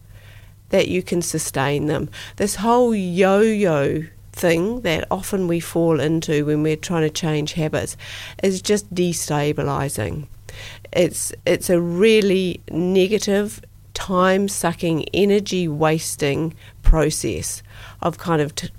that 0.70 0.88
you 0.88 1.02
can 1.02 1.22
sustain 1.22 1.86
them. 1.86 2.10
This 2.36 2.56
whole 2.56 2.94
yo 2.94 3.40
yo 3.40 4.04
thing 4.32 4.82
that 4.82 5.06
often 5.10 5.48
we 5.48 5.60
fall 5.60 6.00
into 6.00 6.46
when 6.46 6.62
we're 6.62 6.76
trying 6.76 7.02
to 7.02 7.10
change 7.10 7.54
habits 7.54 7.96
is 8.42 8.62
just 8.62 8.92
destabilizing. 8.94 10.26
It's 10.92 11.32
it's 11.44 11.70
a 11.70 11.80
really 11.80 12.60
negative, 12.70 13.60
time 13.94 14.48
sucking, 14.48 15.06
energy 15.14 15.68
wasting 15.68 16.54
process 16.82 17.62
of 18.00 18.18
kind 18.18 18.40
of 18.40 18.54
t- 18.54 18.70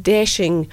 dashing 0.00 0.68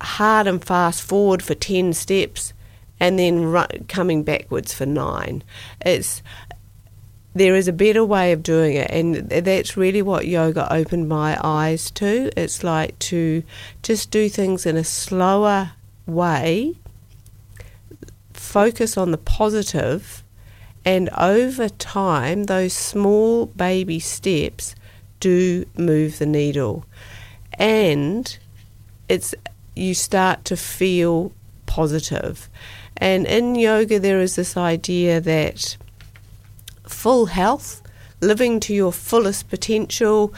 hard 0.00 0.46
and 0.46 0.64
fast 0.64 1.02
forward 1.02 1.42
for 1.42 1.54
10 1.54 1.92
steps 1.92 2.52
and 3.02 3.18
then 3.18 3.42
ru- 3.42 3.66
coming 3.88 4.22
backwards 4.22 4.72
for 4.72 4.86
nine. 4.86 5.42
It's 5.84 6.22
there 7.34 7.56
is 7.56 7.66
a 7.66 7.72
better 7.72 8.04
way 8.04 8.30
of 8.30 8.44
doing 8.44 8.76
it, 8.76 8.90
and 8.92 9.28
that's 9.28 9.76
really 9.76 10.02
what 10.02 10.28
yoga 10.28 10.72
opened 10.72 11.08
my 11.08 11.36
eyes 11.42 11.90
to. 11.92 12.30
It's 12.36 12.62
like 12.62 12.96
to 13.10 13.42
just 13.82 14.12
do 14.12 14.28
things 14.28 14.66
in 14.66 14.76
a 14.76 14.84
slower 14.84 15.72
way, 16.06 16.76
focus 18.34 18.96
on 18.96 19.10
the 19.10 19.18
positive, 19.18 20.22
and 20.84 21.10
over 21.18 21.68
time, 21.68 22.44
those 22.44 22.72
small 22.72 23.46
baby 23.46 23.98
steps 23.98 24.76
do 25.18 25.64
move 25.76 26.20
the 26.20 26.26
needle. 26.26 26.84
And 27.58 28.38
it's 29.08 29.34
you 29.74 29.94
start 29.94 30.44
to 30.44 30.56
feel 30.56 31.32
positive. 31.66 32.48
And 32.96 33.26
in 33.26 33.54
yoga, 33.54 33.98
there 33.98 34.20
is 34.20 34.36
this 34.36 34.56
idea 34.56 35.20
that 35.20 35.76
full 36.86 37.26
health, 37.26 37.82
living 38.20 38.60
to 38.60 38.74
your 38.74 38.92
fullest 38.92 39.48
potential, 39.48 40.32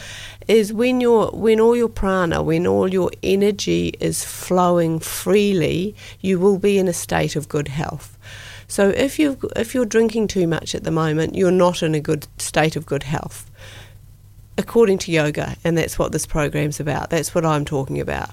is 0.49 0.73
when 0.73 1.01
your 1.01 1.31
when 1.31 1.61
all 1.61 1.77
your 1.77 1.89
prana, 1.89 2.43
when 2.43 2.67
all 2.67 2.93
your 2.93 3.11
energy 3.23 3.95
is 4.01 4.25
flowing 4.25 4.99
freely, 4.99 5.95
you 6.21 6.39
will 6.39 6.59
be 6.59 6.79
in 6.79 6.89
a 6.89 6.93
state 6.93 7.37
of 7.37 7.49
good 7.49 7.69
health. 7.69 8.19
So 8.67 8.89
if 8.89 9.19
you 9.19 9.39
if 9.57 9.75
you're 9.75 9.85
drinking 9.85 10.29
too 10.29 10.47
much 10.47 10.75
at 10.75 10.85
the 10.85 10.91
moment, 10.91 11.35
you're 11.35 11.51
not 11.51 11.83
in 11.83 11.95
a 11.95 12.01
good 12.01 12.27
state 12.39 12.77
of 12.77 12.87
good 12.87 13.05
health. 13.05 13.51
According 14.57 14.99
to 14.99 15.13
yoga, 15.13 15.57
and 15.65 15.77
that's 15.77 15.99
what 15.99 16.13
this 16.13 16.27
program's 16.27 16.79
about. 16.79 17.11
That's 17.11 17.35
what 17.35 17.45
I'm 17.45 17.65
talking 17.65 18.01
about. 18.01 18.31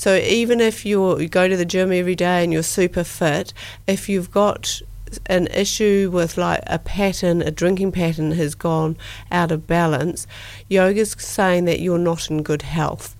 So 0.00 0.16
even 0.16 0.62
if 0.62 0.86
you 0.86 1.28
go 1.28 1.46
to 1.46 1.58
the 1.58 1.66
gym 1.66 1.92
every 1.92 2.14
day 2.14 2.42
and 2.42 2.54
you're 2.54 2.62
super 2.62 3.04
fit, 3.04 3.52
if 3.86 4.08
you've 4.08 4.30
got 4.30 4.80
an 5.26 5.46
issue 5.48 6.08
with 6.10 6.38
like 6.38 6.62
a 6.66 6.78
pattern, 6.78 7.42
a 7.42 7.50
drinking 7.50 7.92
pattern 7.92 8.32
has 8.32 8.54
gone 8.54 8.96
out 9.30 9.52
of 9.52 9.66
balance, 9.66 10.26
yoga's 10.70 11.14
saying 11.18 11.66
that 11.66 11.80
you're 11.80 11.98
not 11.98 12.30
in 12.30 12.42
good 12.42 12.62
health. 12.62 13.14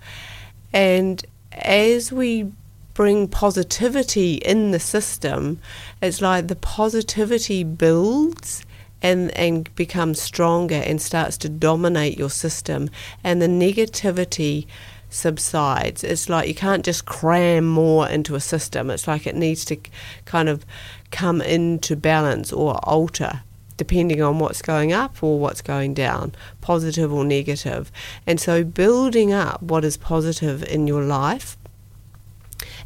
And 0.73 1.23
as 1.53 2.13
we 2.13 2.51
bring 2.95 3.29
positivity 3.29 4.37
in 4.37 4.71
the 4.71 4.81
system, 4.81 5.61
it's 6.01 6.23
like 6.23 6.49
the 6.49 6.57
positivity 6.57 7.63
builds 7.63 8.65
and 9.03 9.31
and 9.37 9.75
becomes 9.75 10.21
stronger 10.21 10.83
and 10.87 11.01
starts 11.01 11.37
to 11.39 11.49
dominate 11.49 12.19
your 12.19 12.31
system 12.31 12.89
and 13.23 13.41
the 13.41 13.47
negativity 13.47 14.67
subsides. 15.11 16.03
It's 16.03 16.29
like 16.29 16.49
you 16.49 16.55
can't 16.55 16.85
just 16.85 17.05
cram 17.05 17.67
more 17.67 18.09
into 18.09 18.35
a 18.35 18.41
system. 18.41 18.91
It's 18.91 19.07
like 19.07 19.27
it 19.27 19.37
needs 19.37 19.65
to 19.67 19.77
kind 20.25 20.49
of 20.49 20.65
come 21.11 21.43
into 21.43 21.97
balance 21.97 22.53
or 22.53 22.77
alter 22.85 23.43
depending 23.77 24.21
on 24.21 24.39
what's 24.39 24.61
going 24.61 24.93
up 24.93 25.23
or 25.23 25.39
what's 25.39 25.63
going 25.63 25.95
down, 25.95 26.35
positive 26.61 27.11
or 27.11 27.25
negative. 27.25 27.91
And 28.27 28.39
so 28.39 28.63
building 28.63 29.33
up 29.33 29.63
what 29.63 29.87
is 29.87 29.97
positive 29.97 30.63
in 30.65 30.87
your 30.87 31.03
life 31.03 31.57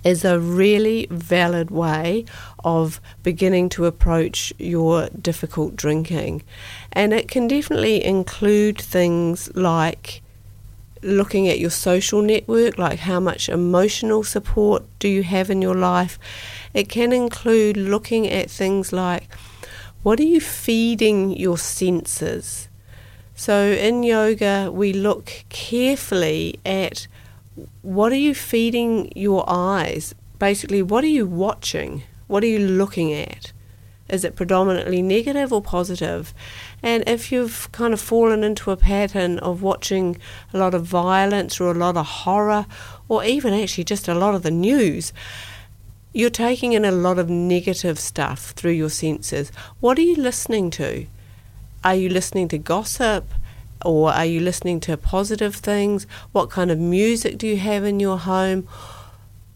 is 0.04 0.24
a 0.24 0.38
really 0.38 1.08
valid 1.10 1.70
way 1.72 2.24
of 2.62 3.00
beginning 3.24 3.70
to 3.70 3.86
approach 3.86 4.52
your 4.56 5.08
difficult 5.08 5.74
drinking. 5.74 6.44
And 6.92 7.12
it 7.12 7.26
can 7.26 7.48
definitely 7.48 8.04
include 8.04 8.78
things 8.80 9.52
like 9.56 10.22
looking 11.04 11.48
at 11.48 11.58
your 11.58 11.70
social 11.70 12.22
network, 12.22 12.78
like 12.78 13.00
how 13.00 13.20
much 13.20 13.48
emotional 13.48 14.24
support 14.24 14.82
do 14.98 15.08
you 15.08 15.22
have 15.22 15.50
in 15.50 15.62
your 15.62 15.74
life. 15.74 16.18
It 16.72 16.88
can 16.88 17.12
include 17.12 17.76
looking 17.76 18.28
at 18.28 18.50
things 18.50 18.92
like 18.92 19.28
what 20.02 20.20
are 20.20 20.24
you 20.24 20.40
feeding 20.40 21.36
your 21.36 21.56
senses? 21.56 22.68
So 23.34 23.72
in 23.72 24.02
yoga, 24.02 24.70
we 24.72 24.92
look 24.92 25.44
carefully 25.48 26.60
at 26.64 27.06
what 27.82 28.12
are 28.12 28.16
you 28.16 28.34
feeding 28.34 29.12
your 29.16 29.44
eyes? 29.46 30.14
Basically, 30.38 30.82
what 30.82 31.04
are 31.04 31.08
you 31.08 31.26
watching? 31.26 32.02
What 32.26 32.44
are 32.44 32.48
you 32.48 32.58
looking 32.58 33.12
at? 33.12 33.52
Is 34.08 34.24
it 34.24 34.36
predominantly 34.36 35.00
negative 35.00 35.52
or 35.52 35.62
positive? 35.62 36.34
And 36.82 37.02
if 37.06 37.32
you've 37.32 37.70
kind 37.72 37.94
of 37.94 38.00
fallen 38.00 38.44
into 38.44 38.70
a 38.70 38.76
pattern 38.76 39.38
of 39.38 39.62
watching 39.62 40.18
a 40.52 40.58
lot 40.58 40.74
of 40.74 40.84
violence 40.84 41.58
or 41.58 41.70
a 41.70 41.74
lot 41.74 41.96
of 41.96 42.06
horror, 42.06 42.66
or 43.08 43.24
even 43.24 43.54
actually 43.54 43.84
just 43.84 44.06
a 44.06 44.14
lot 44.14 44.34
of 44.34 44.42
the 44.42 44.50
news, 44.50 45.12
you're 46.12 46.30
taking 46.30 46.74
in 46.74 46.84
a 46.84 46.92
lot 46.92 47.18
of 47.18 47.30
negative 47.30 47.98
stuff 47.98 48.50
through 48.50 48.72
your 48.72 48.90
senses. 48.90 49.50
What 49.80 49.98
are 49.98 50.02
you 50.02 50.16
listening 50.16 50.70
to? 50.72 51.06
Are 51.82 51.94
you 51.94 52.08
listening 52.08 52.48
to 52.48 52.58
gossip? 52.58 53.26
Or 53.84 54.12
are 54.12 54.24
you 54.24 54.40
listening 54.40 54.80
to 54.80 54.96
positive 54.96 55.56
things? 55.56 56.06
What 56.32 56.50
kind 56.50 56.70
of 56.70 56.78
music 56.78 57.36
do 57.36 57.46
you 57.46 57.56
have 57.56 57.84
in 57.84 58.00
your 58.00 58.18
home? 58.18 58.68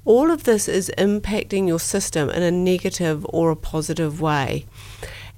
All 0.04 0.30
of 0.30 0.44
this 0.44 0.68
is 0.68 0.90
impacting 0.96 1.66
your 1.66 1.80
system 1.80 2.30
in 2.30 2.42
a 2.42 2.50
negative 2.50 3.26
or 3.28 3.50
a 3.50 3.56
positive 3.56 4.20
way. 4.20 4.66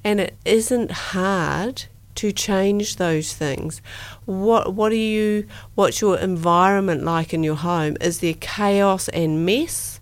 And 0.05 0.21
it 0.21 0.37
isn't 0.45 0.91
hard 0.91 1.85
to 2.17 2.33
change 2.33 2.97
those 2.97 3.33
things. 3.33 3.81
What 4.27 4.75
what 4.75 4.93
are 4.93 4.97
you 4.97 5.47
what's 5.75 6.01
your 6.01 6.19
environment 6.19 7.03
like 7.03 7.33
in 7.33 7.43
your 7.43 7.57
home? 7.57 7.97
Is 8.01 8.21
there 8.21 8.35
chaos 8.35 9.09
and 9.09 9.47
mess 9.47 10.01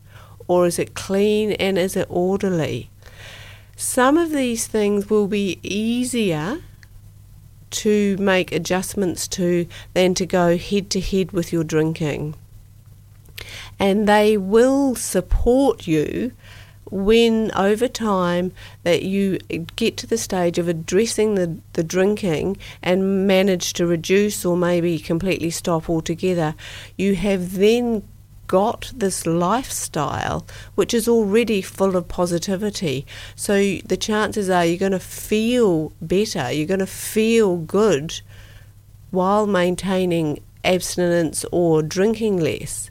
or 0.49 0.67
is 0.67 0.79
it 0.79 0.95
clean 0.95 1.53
and 1.53 1.79
is 1.79 1.97
it 1.97 2.07
orderly? 2.11 2.91
Some 3.77 4.19
of 4.19 4.31
these 4.31 4.67
things 4.67 5.09
will 5.09 5.29
be 5.29 5.61
easier 5.63 6.63
to 7.71 8.17
make 8.17 8.51
adjustments 8.51 9.29
to 9.29 9.67
than 9.95 10.15
to 10.15 10.27
go 10.27 10.57
head 10.57 10.91
to 10.91 11.01
head 11.01 11.33
with 11.33 11.53
your 11.53 11.65
drinking. 11.65 12.35
And 13.79 14.09
they 14.09 14.37
will 14.37 14.95
support 14.95 15.87
you 15.87 16.33
when 16.91 17.51
over 17.55 17.87
time 17.89 18.53
that 18.83 19.03
you 19.03 19.39
get 19.77 19.97
to 19.99 20.07
the 20.07 20.19
stage 20.19 20.59
of 20.59 20.69
addressing 20.69 21.35
the, 21.35 21.59
the 21.75 21.85
drinking 21.85 22.57
and 22.83 23.27
manage 23.27 23.75
to 23.75 23.87
reduce 23.87 24.45
or 24.45 24.57
maybe 24.57 24.99
completely 24.99 25.51
stop 25.51 25.91
altogether, 25.91 26.55
you 26.97 27.15
have 27.15 27.55
then 27.55 28.03
got 28.47 28.91
this 28.97 29.27
lifestyle 29.27 30.47
which 30.75 30.95
is 30.95 31.07
already 31.07 31.61
full 31.61 31.95
of 31.97 32.09
positivity. 32.09 33.07
So 33.37 33.77
the 33.85 33.97
chances 33.99 34.49
are 34.49 34.65
you're 34.65 34.79
going 34.79 34.93
to 34.93 34.99
feel 34.99 35.93
better, 36.01 36.51
you're 36.51 36.67
going 36.67 36.81
to 36.81 36.87
feel 36.87 37.59
good 37.59 38.21
while 39.11 39.47
maintaining 39.47 40.43
abstinence 40.65 41.45
or 41.53 41.83
drinking 41.83 42.39
less. 42.39 42.91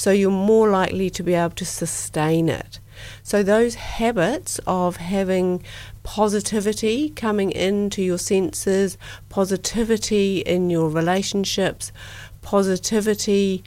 So 0.00 0.12
you're 0.12 0.30
more 0.30 0.70
likely 0.70 1.10
to 1.10 1.22
be 1.22 1.34
able 1.34 1.56
to 1.56 1.66
sustain 1.66 2.48
it. 2.48 2.80
So, 3.22 3.42
those 3.42 3.74
habits 3.74 4.58
of 4.66 4.96
having 4.96 5.62
positivity 6.04 7.10
coming 7.10 7.50
into 7.50 8.02
your 8.02 8.16
senses, 8.16 8.96
positivity 9.28 10.38
in 10.38 10.70
your 10.70 10.88
relationships, 10.88 11.92
positivity 12.40 13.62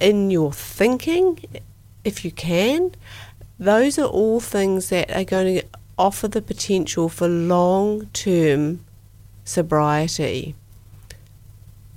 in 0.00 0.32
your 0.32 0.52
thinking, 0.52 1.38
if 2.02 2.24
you 2.24 2.32
can, 2.32 2.96
those 3.60 4.00
are 4.00 4.08
all 4.08 4.40
things 4.40 4.88
that 4.88 5.12
are 5.12 5.22
going 5.22 5.60
to 5.60 5.66
offer 5.96 6.26
the 6.26 6.42
potential 6.42 7.08
for 7.08 7.28
long 7.28 8.06
term 8.06 8.84
sobriety 9.44 10.56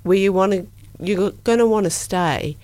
where 0.04 0.18
you 0.18 0.32
want 0.32 0.52
to 0.52 0.68
you're 1.00 1.30
going 1.44 1.58
to 1.58 1.66
want 1.66 1.84
to 1.84 1.90
stay 1.90 2.56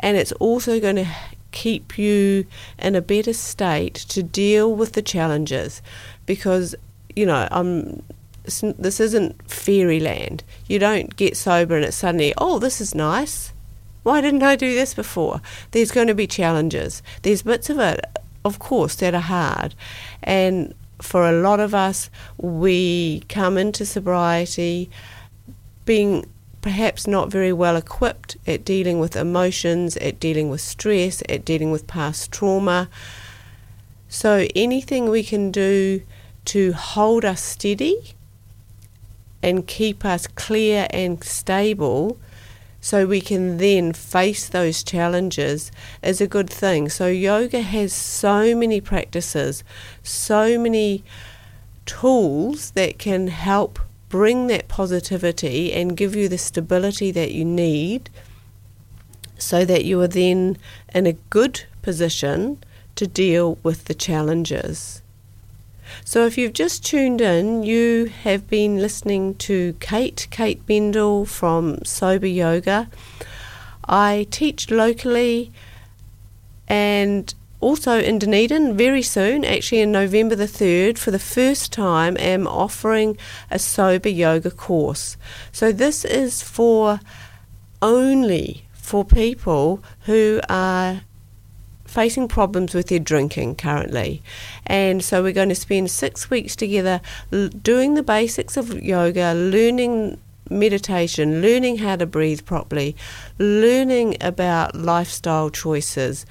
and 0.00 0.16
it's 0.16 0.32
also 0.32 0.80
going 0.80 0.96
to 0.96 1.06
keep 1.50 1.98
you 1.98 2.46
in 2.78 2.94
a 2.94 3.00
better 3.00 3.32
state 3.32 3.94
to 3.94 4.22
deal 4.22 4.74
with 4.74 4.92
the 4.92 5.02
challenges. 5.02 5.82
Because 6.26 6.74
you 7.16 7.26
know 7.26 7.48
um, 7.50 8.02
I'm 8.62 8.74
this 8.78 8.98
isn't 8.98 9.50
fairyland 9.50 10.42
you 10.68 10.78
don't 10.78 11.14
get 11.16 11.36
sober 11.36 11.76
and 11.76 11.84
it's 11.84 11.96
suddenly 11.96 12.32
oh 12.38 12.58
this 12.58 12.80
is 12.80 12.94
nice. 12.94 13.52
Why 14.04 14.20
didn't 14.20 14.42
I 14.42 14.56
do 14.56 14.74
this 14.74 14.94
before? 14.94 15.42
There's 15.72 15.90
going 15.90 16.06
to 16.06 16.14
be 16.14 16.26
challenges. 16.26 17.02
There's 17.22 17.42
bits 17.42 17.68
of 17.68 17.78
it 17.78 18.04
of 18.44 18.58
course 18.58 18.94
that 18.96 19.14
are 19.14 19.20
hard. 19.20 19.74
And 20.22 20.74
for 21.02 21.28
a 21.28 21.40
lot 21.40 21.60
of 21.60 21.74
us 21.74 22.10
we 22.38 23.22
come 23.28 23.58
into 23.58 23.84
sobriety 23.84 24.90
being 25.84 26.26
perhaps 26.60 27.06
not 27.06 27.30
very 27.30 27.52
well 27.52 27.76
equipped 27.76 28.36
at 28.46 28.64
dealing 28.64 28.98
with 28.98 29.16
emotions, 29.16 29.96
at 29.98 30.18
dealing 30.18 30.50
with 30.50 30.60
stress, 30.60 31.22
at 31.28 31.44
dealing 31.44 31.70
with 31.70 31.86
past 31.86 32.32
trauma. 32.32 32.88
So, 34.08 34.46
anything 34.56 35.08
we 35.08 35.22
can 35.22 35.50
do 35.50 36.02
to 36.46 36.72
hold 36.72 37.24
us 37.24 37.42
steady 37.42 38.14
and 39.42 39.66
keep 39.66 40.04
us 40.04 40.26
clear 40.26 40.86
and 40.90 41.22
stable 41.22 42.18
so 42.80 43.06
we 43.06 43.20
can 43.20 43.58
then 43.58 43.92
face 43.92 44.48
those 44.48 44.82
challenges 44.82 45.70
is 46.02 46.20
a 46.20 46.26
good 46.26 46.48
thing. 46.48 46.88
So, 46.88 47.06
yoga 47.06 47.60
has 47.60 47.92
so 47.92 48.54
many 48.56 48.80
practices, 48.80 49.64
so 50.02 50.58
many 50.58 51.04
tools 51.86 52.70
that 52.72 52.98
can 52.98 53.28
help 53.28 53.78
bring 54.08 54.46
that 54.46 54.68
positivity 54.68 55.72
and 55.72 55.96
give 55.96 56.16
you 56.16 56.28
the 56.28 56.38
stability 56.38 57.10
that 57.10 57.32
you 57.32 57.44
need 57.44 58.10
so 59.36 59.64
that 59.64 59.84
you 59.84 60.00
are 60.00 60.08
then 60.08 60.56
in 60.94 61.06
a 61.06 61.12
good 61.12 61.64
position 61.82 62.58
to 62.96 63.06
deal 63.06 63.58
with 63.62 63.84
the 63.84 63.94
challenges. 63.94 65.02
So, 66.04 66.26
if 66.26 66.36
you've 66.36 66.52
just 66.52 66.84
tuned 66.84 67.20
in, 67.20 67.62
you 67.62 68.06
have 68.24 68.48
been 68.48 68.78
listening 68.78 69.36
to 69.36 69.74
Kate, 69.80 70.26
Kate 70.30 70.64
Bendall 70.66 71.26
from 71.26 71.82
Sober 71.84 72.26
Yoga. 72.26 72.90
I 73.86 74.26
teach 74.30 74.70
locally 74.70 75.50
and 76.66 77.32
also 77.60 77.98
in 77.98 78.18
Dunedin 78.18 78.76
very 78.76 79.02
soon, 79.02 79.44
actually 79.44 79.80
in 79.80 79.92
November 79.92 80.34
the 80.34 80.46
3rd, 80.46 80.98
for 80.98 81.10
the 81.10 81.18
first 81.18 81.72
time, 81.72 82.16
am 82.18 82.46
offering 82.46 83.16
a 83.50 83.58
sober 83.58 84.08
yoga 84.08 84.50
course. 84.50 85.16
So 85.50 85.72
this 85.72 86.04
is 86.04 86.42
for 86.42 87.00
only 87.82 88.64
for 88.72 89.04
people 89.04 89.82
who 90.02 90.40
are 90.48 91.02
facing 91.84 92.28
problems 92.28 92.74
with 92.74 92.88
their 92.88 92.98
drinking 92.98 93.56
currently. 93.56 94.22
And 94.66 95.02
so 95.02 95.22
we're 95.22 95.32
going 95.32 95.48
to 95.48 95.54
spend 95.54 95.90
six 95.90 96.30
weeks 96.30 96.54
together 96.54 97.00
doing 97.30 97.94
the 97.94 98.02
basics 98.02 98.56
of 98.56 98.82
yoga, 98.82 99.34
learning 99.34 100.20
meditation, 100.50 101.42
learning 101.42 101.78
how 101.78 101.96
to 101.96 102.06
breathe 102.06 102.44
properly, 102.44 102.94
learning 103.38 104.16
about 104.20 104.74
lifestyle 104.74 105.50
choices 105.50 106.24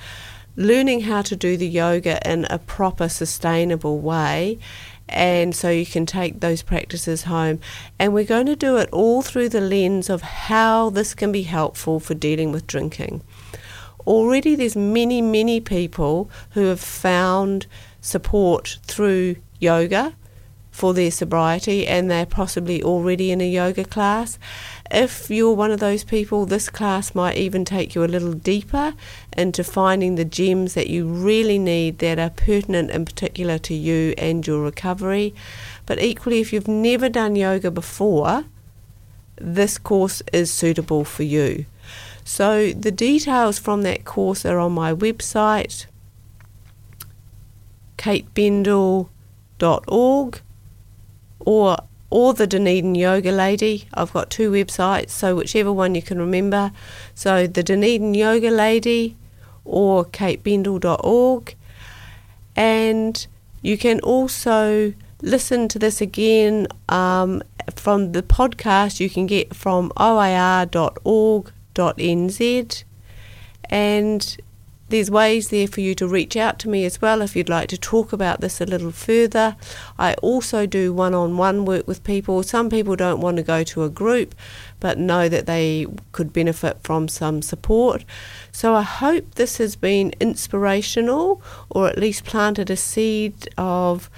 learning 0.58 1.02
how 1.02 1.22
to 1.22 1.36
do 1.36 1.56
the 1.56 1.68
yoga 1.68 2.20
in 2.30 2.46
a 2.50 2.60
proper, 2.60 3.08
sustainable 3.08 4.00
way. 4.00 4.60
And 5.08 5.56
so 5.56 5.70
you 5.70 5.86
can 5.86 6.06
take 6.06 6.42
those 6.42 6.62
practices 6.62 7.24
home. 7.24 7.62
And 7.98 8.14
we're 8.14 8.26
going 8.26 8.48
to 8.48 8.56
do 8.58 8.76
it 8.76 8.90
all 8.92 9.22
through 9.22 9.50
the 9.50 9.62
lens 9.62 10.10
of 10.10 10.22
how 10.22 10.90
this 10.90 11.14
can 11.14 11.32
be 11.32 11.44
helpful 11.44 12.02
for 12.02 12.14
dealing 12.14 12.52
with 12.52 12.68
drinking. 12.68 13.22
Already, 14.06 14.56
there's 14.56 14.76
many, 14.76 15.22
many 15.22 15.62
people 15.62 16.30
who 16.52 16.66
have 16.66 16.82
found 16.82 17.68
support 18.02 18.80
through 18.84 19.38
yoga 19.60 20.16
for 20.78 20.94
their 20.94 21.10
sobriety 21.10 21.88
and 21.88 22.10
they're 22.10 22.24
possibly 22.24 22.84
already 22.84 23.32
in 23.32 23.42
a 23.42 23.50
yoga 23.50 23.84
class. 23.84 24.38
If 24.92 25.28
you're 25.28 25.56
one 25.56 25.72
of 25.72 25.80
those 25.80 26.04
people, 26.04 26.46
this 26.46 26.70
class 26.70 27.16
might 27.16 27.36
even 27.36 27.66
take 27.66 27.96
you 27.96 28.04
a 28.04 28.06
little 28.06 28.34
deeper 28.34 28.94
into 29.36 29.64
finding 29.64 30.14
the 30.14 30.24
gems 30.24 30.76
that 30.76 30.88
you 30.88 31.08
really 31.08 31.58
need 31.58 31.98
that 31.98 32.20
are 32.20 32.30
pertinent 32.30 32.92
in 32.92 33.06
particular 33.06 33.58
to 33.58 33.74
you 33.74 34.14
and 34.20 34.46
your 34.46 34.62
recovery. 34.62 35.34
But 35.88 36.00
equally, 36.00 36.42
if 36.42 36.54
you've 36.54 36.68
never 36.68 37.10
done 37.10 37.36
yoga 37.36 37.72
before, 37.72 38.46
this 39.36 39.80
course 39.80 40.22
is 40.32 40.54
suitable 40.54 41.04
for 41.04 41.24
you. 41.24 41.66
So 42.24 42.72
the 42.72 42.92
details 42.92 43.58
from 43.58 43.82
that 43.82 44.06
course 44.06 44.46
are 44.46 44.60
on 44.60 44.74
my 44.74 44.94
website, 44.94 45.88
katebendall.org 47.98 50.42
or 51.48 51.78
or 52.10 52.34
the 52.34 52.46
Dunedin 52.46 52.94
Yoga 52.96 53.32
Lady. 53.32 53.88
I've 53.94 54.12
got 54.12 54.30
two 54.30 54.52
websites, 54.52 55.12
so 55.12 55.36
whichever 55.36 55.72
one 55.72 55.96
you 55.96 56.02
can 56.02 56.20
remember. 56.20 56.72
So 57.16 57.48
the 57.48 57.64
Dunedin 57.64 58.14
Yoga 58.14 58.50
Lady 58.50 59.16
or 59.64 60.04
katebendall.org. 60.06 61.56
And 62.56 63.28
you 63.62 63.78
can 63.78 64.00
also 64.02 64.94
listen 65.22 65.68
to 65.70 65.80
this 65.80 66.02
again 66.02 66.68
um, 66.90 67.42
from 67.76 68.12
the 68.12 68.24
podcast 68.24 69.00
you 69.00 69.10
can 69.10 69.26
get 69.26 69.56
from 69.56 69.92
oar.org.nz. 69.98 70.64
And 73.70 74.38
there's 74.90 75.12
ways 75.12 75.50
there 75.50 75.68
for 75.68 75.82
you 75.82 75.94
to 75.96 76.08
reach 76.08 76.38
out 76.38 76.60
to 76.60 76.70
me 76.70 76.86
as 76.86 77.02
well 77.02 77.22
if 77.22 77.36
you'd 77.36 77.50
like 77.50 77.68
to 77.70 77.78
talk 77.78 78.14
about 78.14 78.42
this 78.42 78.62
a 78.62 78.66
little 78.66 78.92
further. 78.92 79.56
I 80.00 80.14
also 80.16 80.66
do 80.66 80.94
one 80.94 81.14
on 81.14 81.38
one 81.38 81.66
work 81.66 81.88
with 81.88 82.04
people. 82.04 82.42
Some 82.44 82.70
people 82.70 82.96
don't 82.96 83.20
want 83.20 83.38
to 83.38 83.44
go 83.44 83.64
to 83.64 83.84
a 83.84 83.90
group 83.90 84.34
but 84.80 84.98
know 84.98 85.28
that 85.28 85.46
they 85.46 85.88
could 86.12 86.32
benefit 86.32 86.78
from 86.84 87.08
some 87.08 87.42
support. 87.42 88.06
So 88.52 88.76
I 88.76 88.84
hope 88.84 89.36
this 89.36 89.58
has 89.58 89.76
been 89.76 90.14
inspirational 90.20 91.42
or 91.70 91.88
at 91.88 91.98
least 91.98 92.24
planted 92.24 92.70
a 92.70 92.78
seed 92.78 93.50
of 93.58 94.10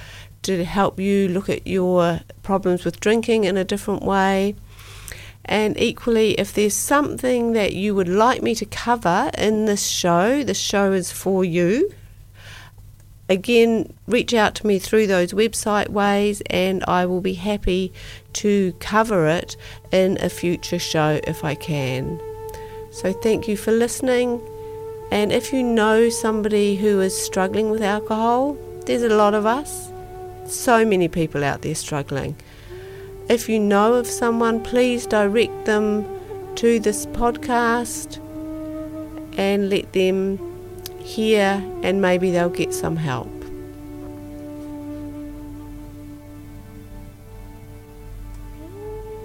to 0.44 0.64
help 0.64 1.00
you 1.00 1.28
look 1.28 1.50
at 1.50 1.66
your 1.68 2.22
problems 2.44 2.86
with 2.86 3.00
drinking 3.00 3.44
in 3.44 3.58
a 3.58 3.64
different 3.64 4.04
way. 4.04 4.56
And 5.50 5.80
equally, 5.80 6.34
if 6.34 6.54
there's 6.54 6.76
something 6.76 7.54
that 7.54 7.74
you 7.74 7.96
would 7.96 8.08
like 8.08 8.44
me 8.44 8.54
to 8.54 8.66
cover 8.68 9.32
in 9.36 9.66
this 9.66 9.88
show, 9.88 10.44
the 10.44 10.54
show 10.54 10.92
is 10.92 11.12
for 11.12 11.44
you. 11.44 11.92
Again, 13.30 13.92
reach 14.08 14.36
out 14.36 14.54
to 14.56 14.68
me 14.68 14.78
through 14.78 15.08
those 15.08 15.34
website 15.34 15.90
ways, 15.90 16.44
and 16.52 16.84
I 16.88 17.08
will 17.08 17.20
be 17.20 17.34
happy 17.34 17.92
to 18.34 18.74
cover 18.74 19.28
it 19.28 19.58
in 19.92 20.20
a 20.22 20.30
future 20.30 20.78
show 20.78 21.20
if 21.24 21.44
I 21.44 21.56
can. 21.56 22.22
So, 22.92 23.12
thank 23.12 23.48
you 23.48 23.58
for 23.58 23.72
listening. 23.72 24.40
And 25.12 25.32
if 25.32 25.52
you 25.52 25.64
know 25.64 26.10
somebody 26.10 26.76
who 26.76 27.02
is 27.02 27.20
struggling 27.20 27.72
with 27.72 27.82
alcohol, 27.82 28.56
there's 28.86 29.02
a 29.02 29.10
lot 29.10 29.34
of 29.34 29.48
us, 29.48 29.92
so 30.46 30.86
many 30.86 31.08
people 31.08 31.44
out 31.44 31.64
there 31.64 31.74
struggling. 31.74 32.36
If 33.30 33.48
you 33.48 33.60
know 33.60 33.94
of 33.94 34.08
someone, 34.08 34.60
please 34.64 35.06
direct 35.06 35.66
them 35.66 36.04
to 36.56 36.80
this 36.80 37.06
podcast 37.06 38.18
and 39.38 39.70
let 39.70 39.94
them 39.94 40.40
hear, 41.00 41.64
and 41.84 42.02
maybe 42.02 42.32
they'll 42.32 42.50
get 42.50 42.74
some 42.74 42.96
help. 42.96 43.30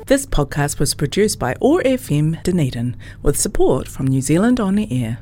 This 0.06 0.26
podcast 0.26 0.78
was 0.78 0.92
produced 0.94 1.38
by 1.38 1.56
OAR 1.62 1.82
FM 1.82 2.42
Dunedin 2.42 2.96
with 3.22 3.40
support 3.40 3.88
from 3.88 4.06
New 4.06 4.20
Zealand 4.20 4.60
On 4.60 4.78
Air. 4.78 5.18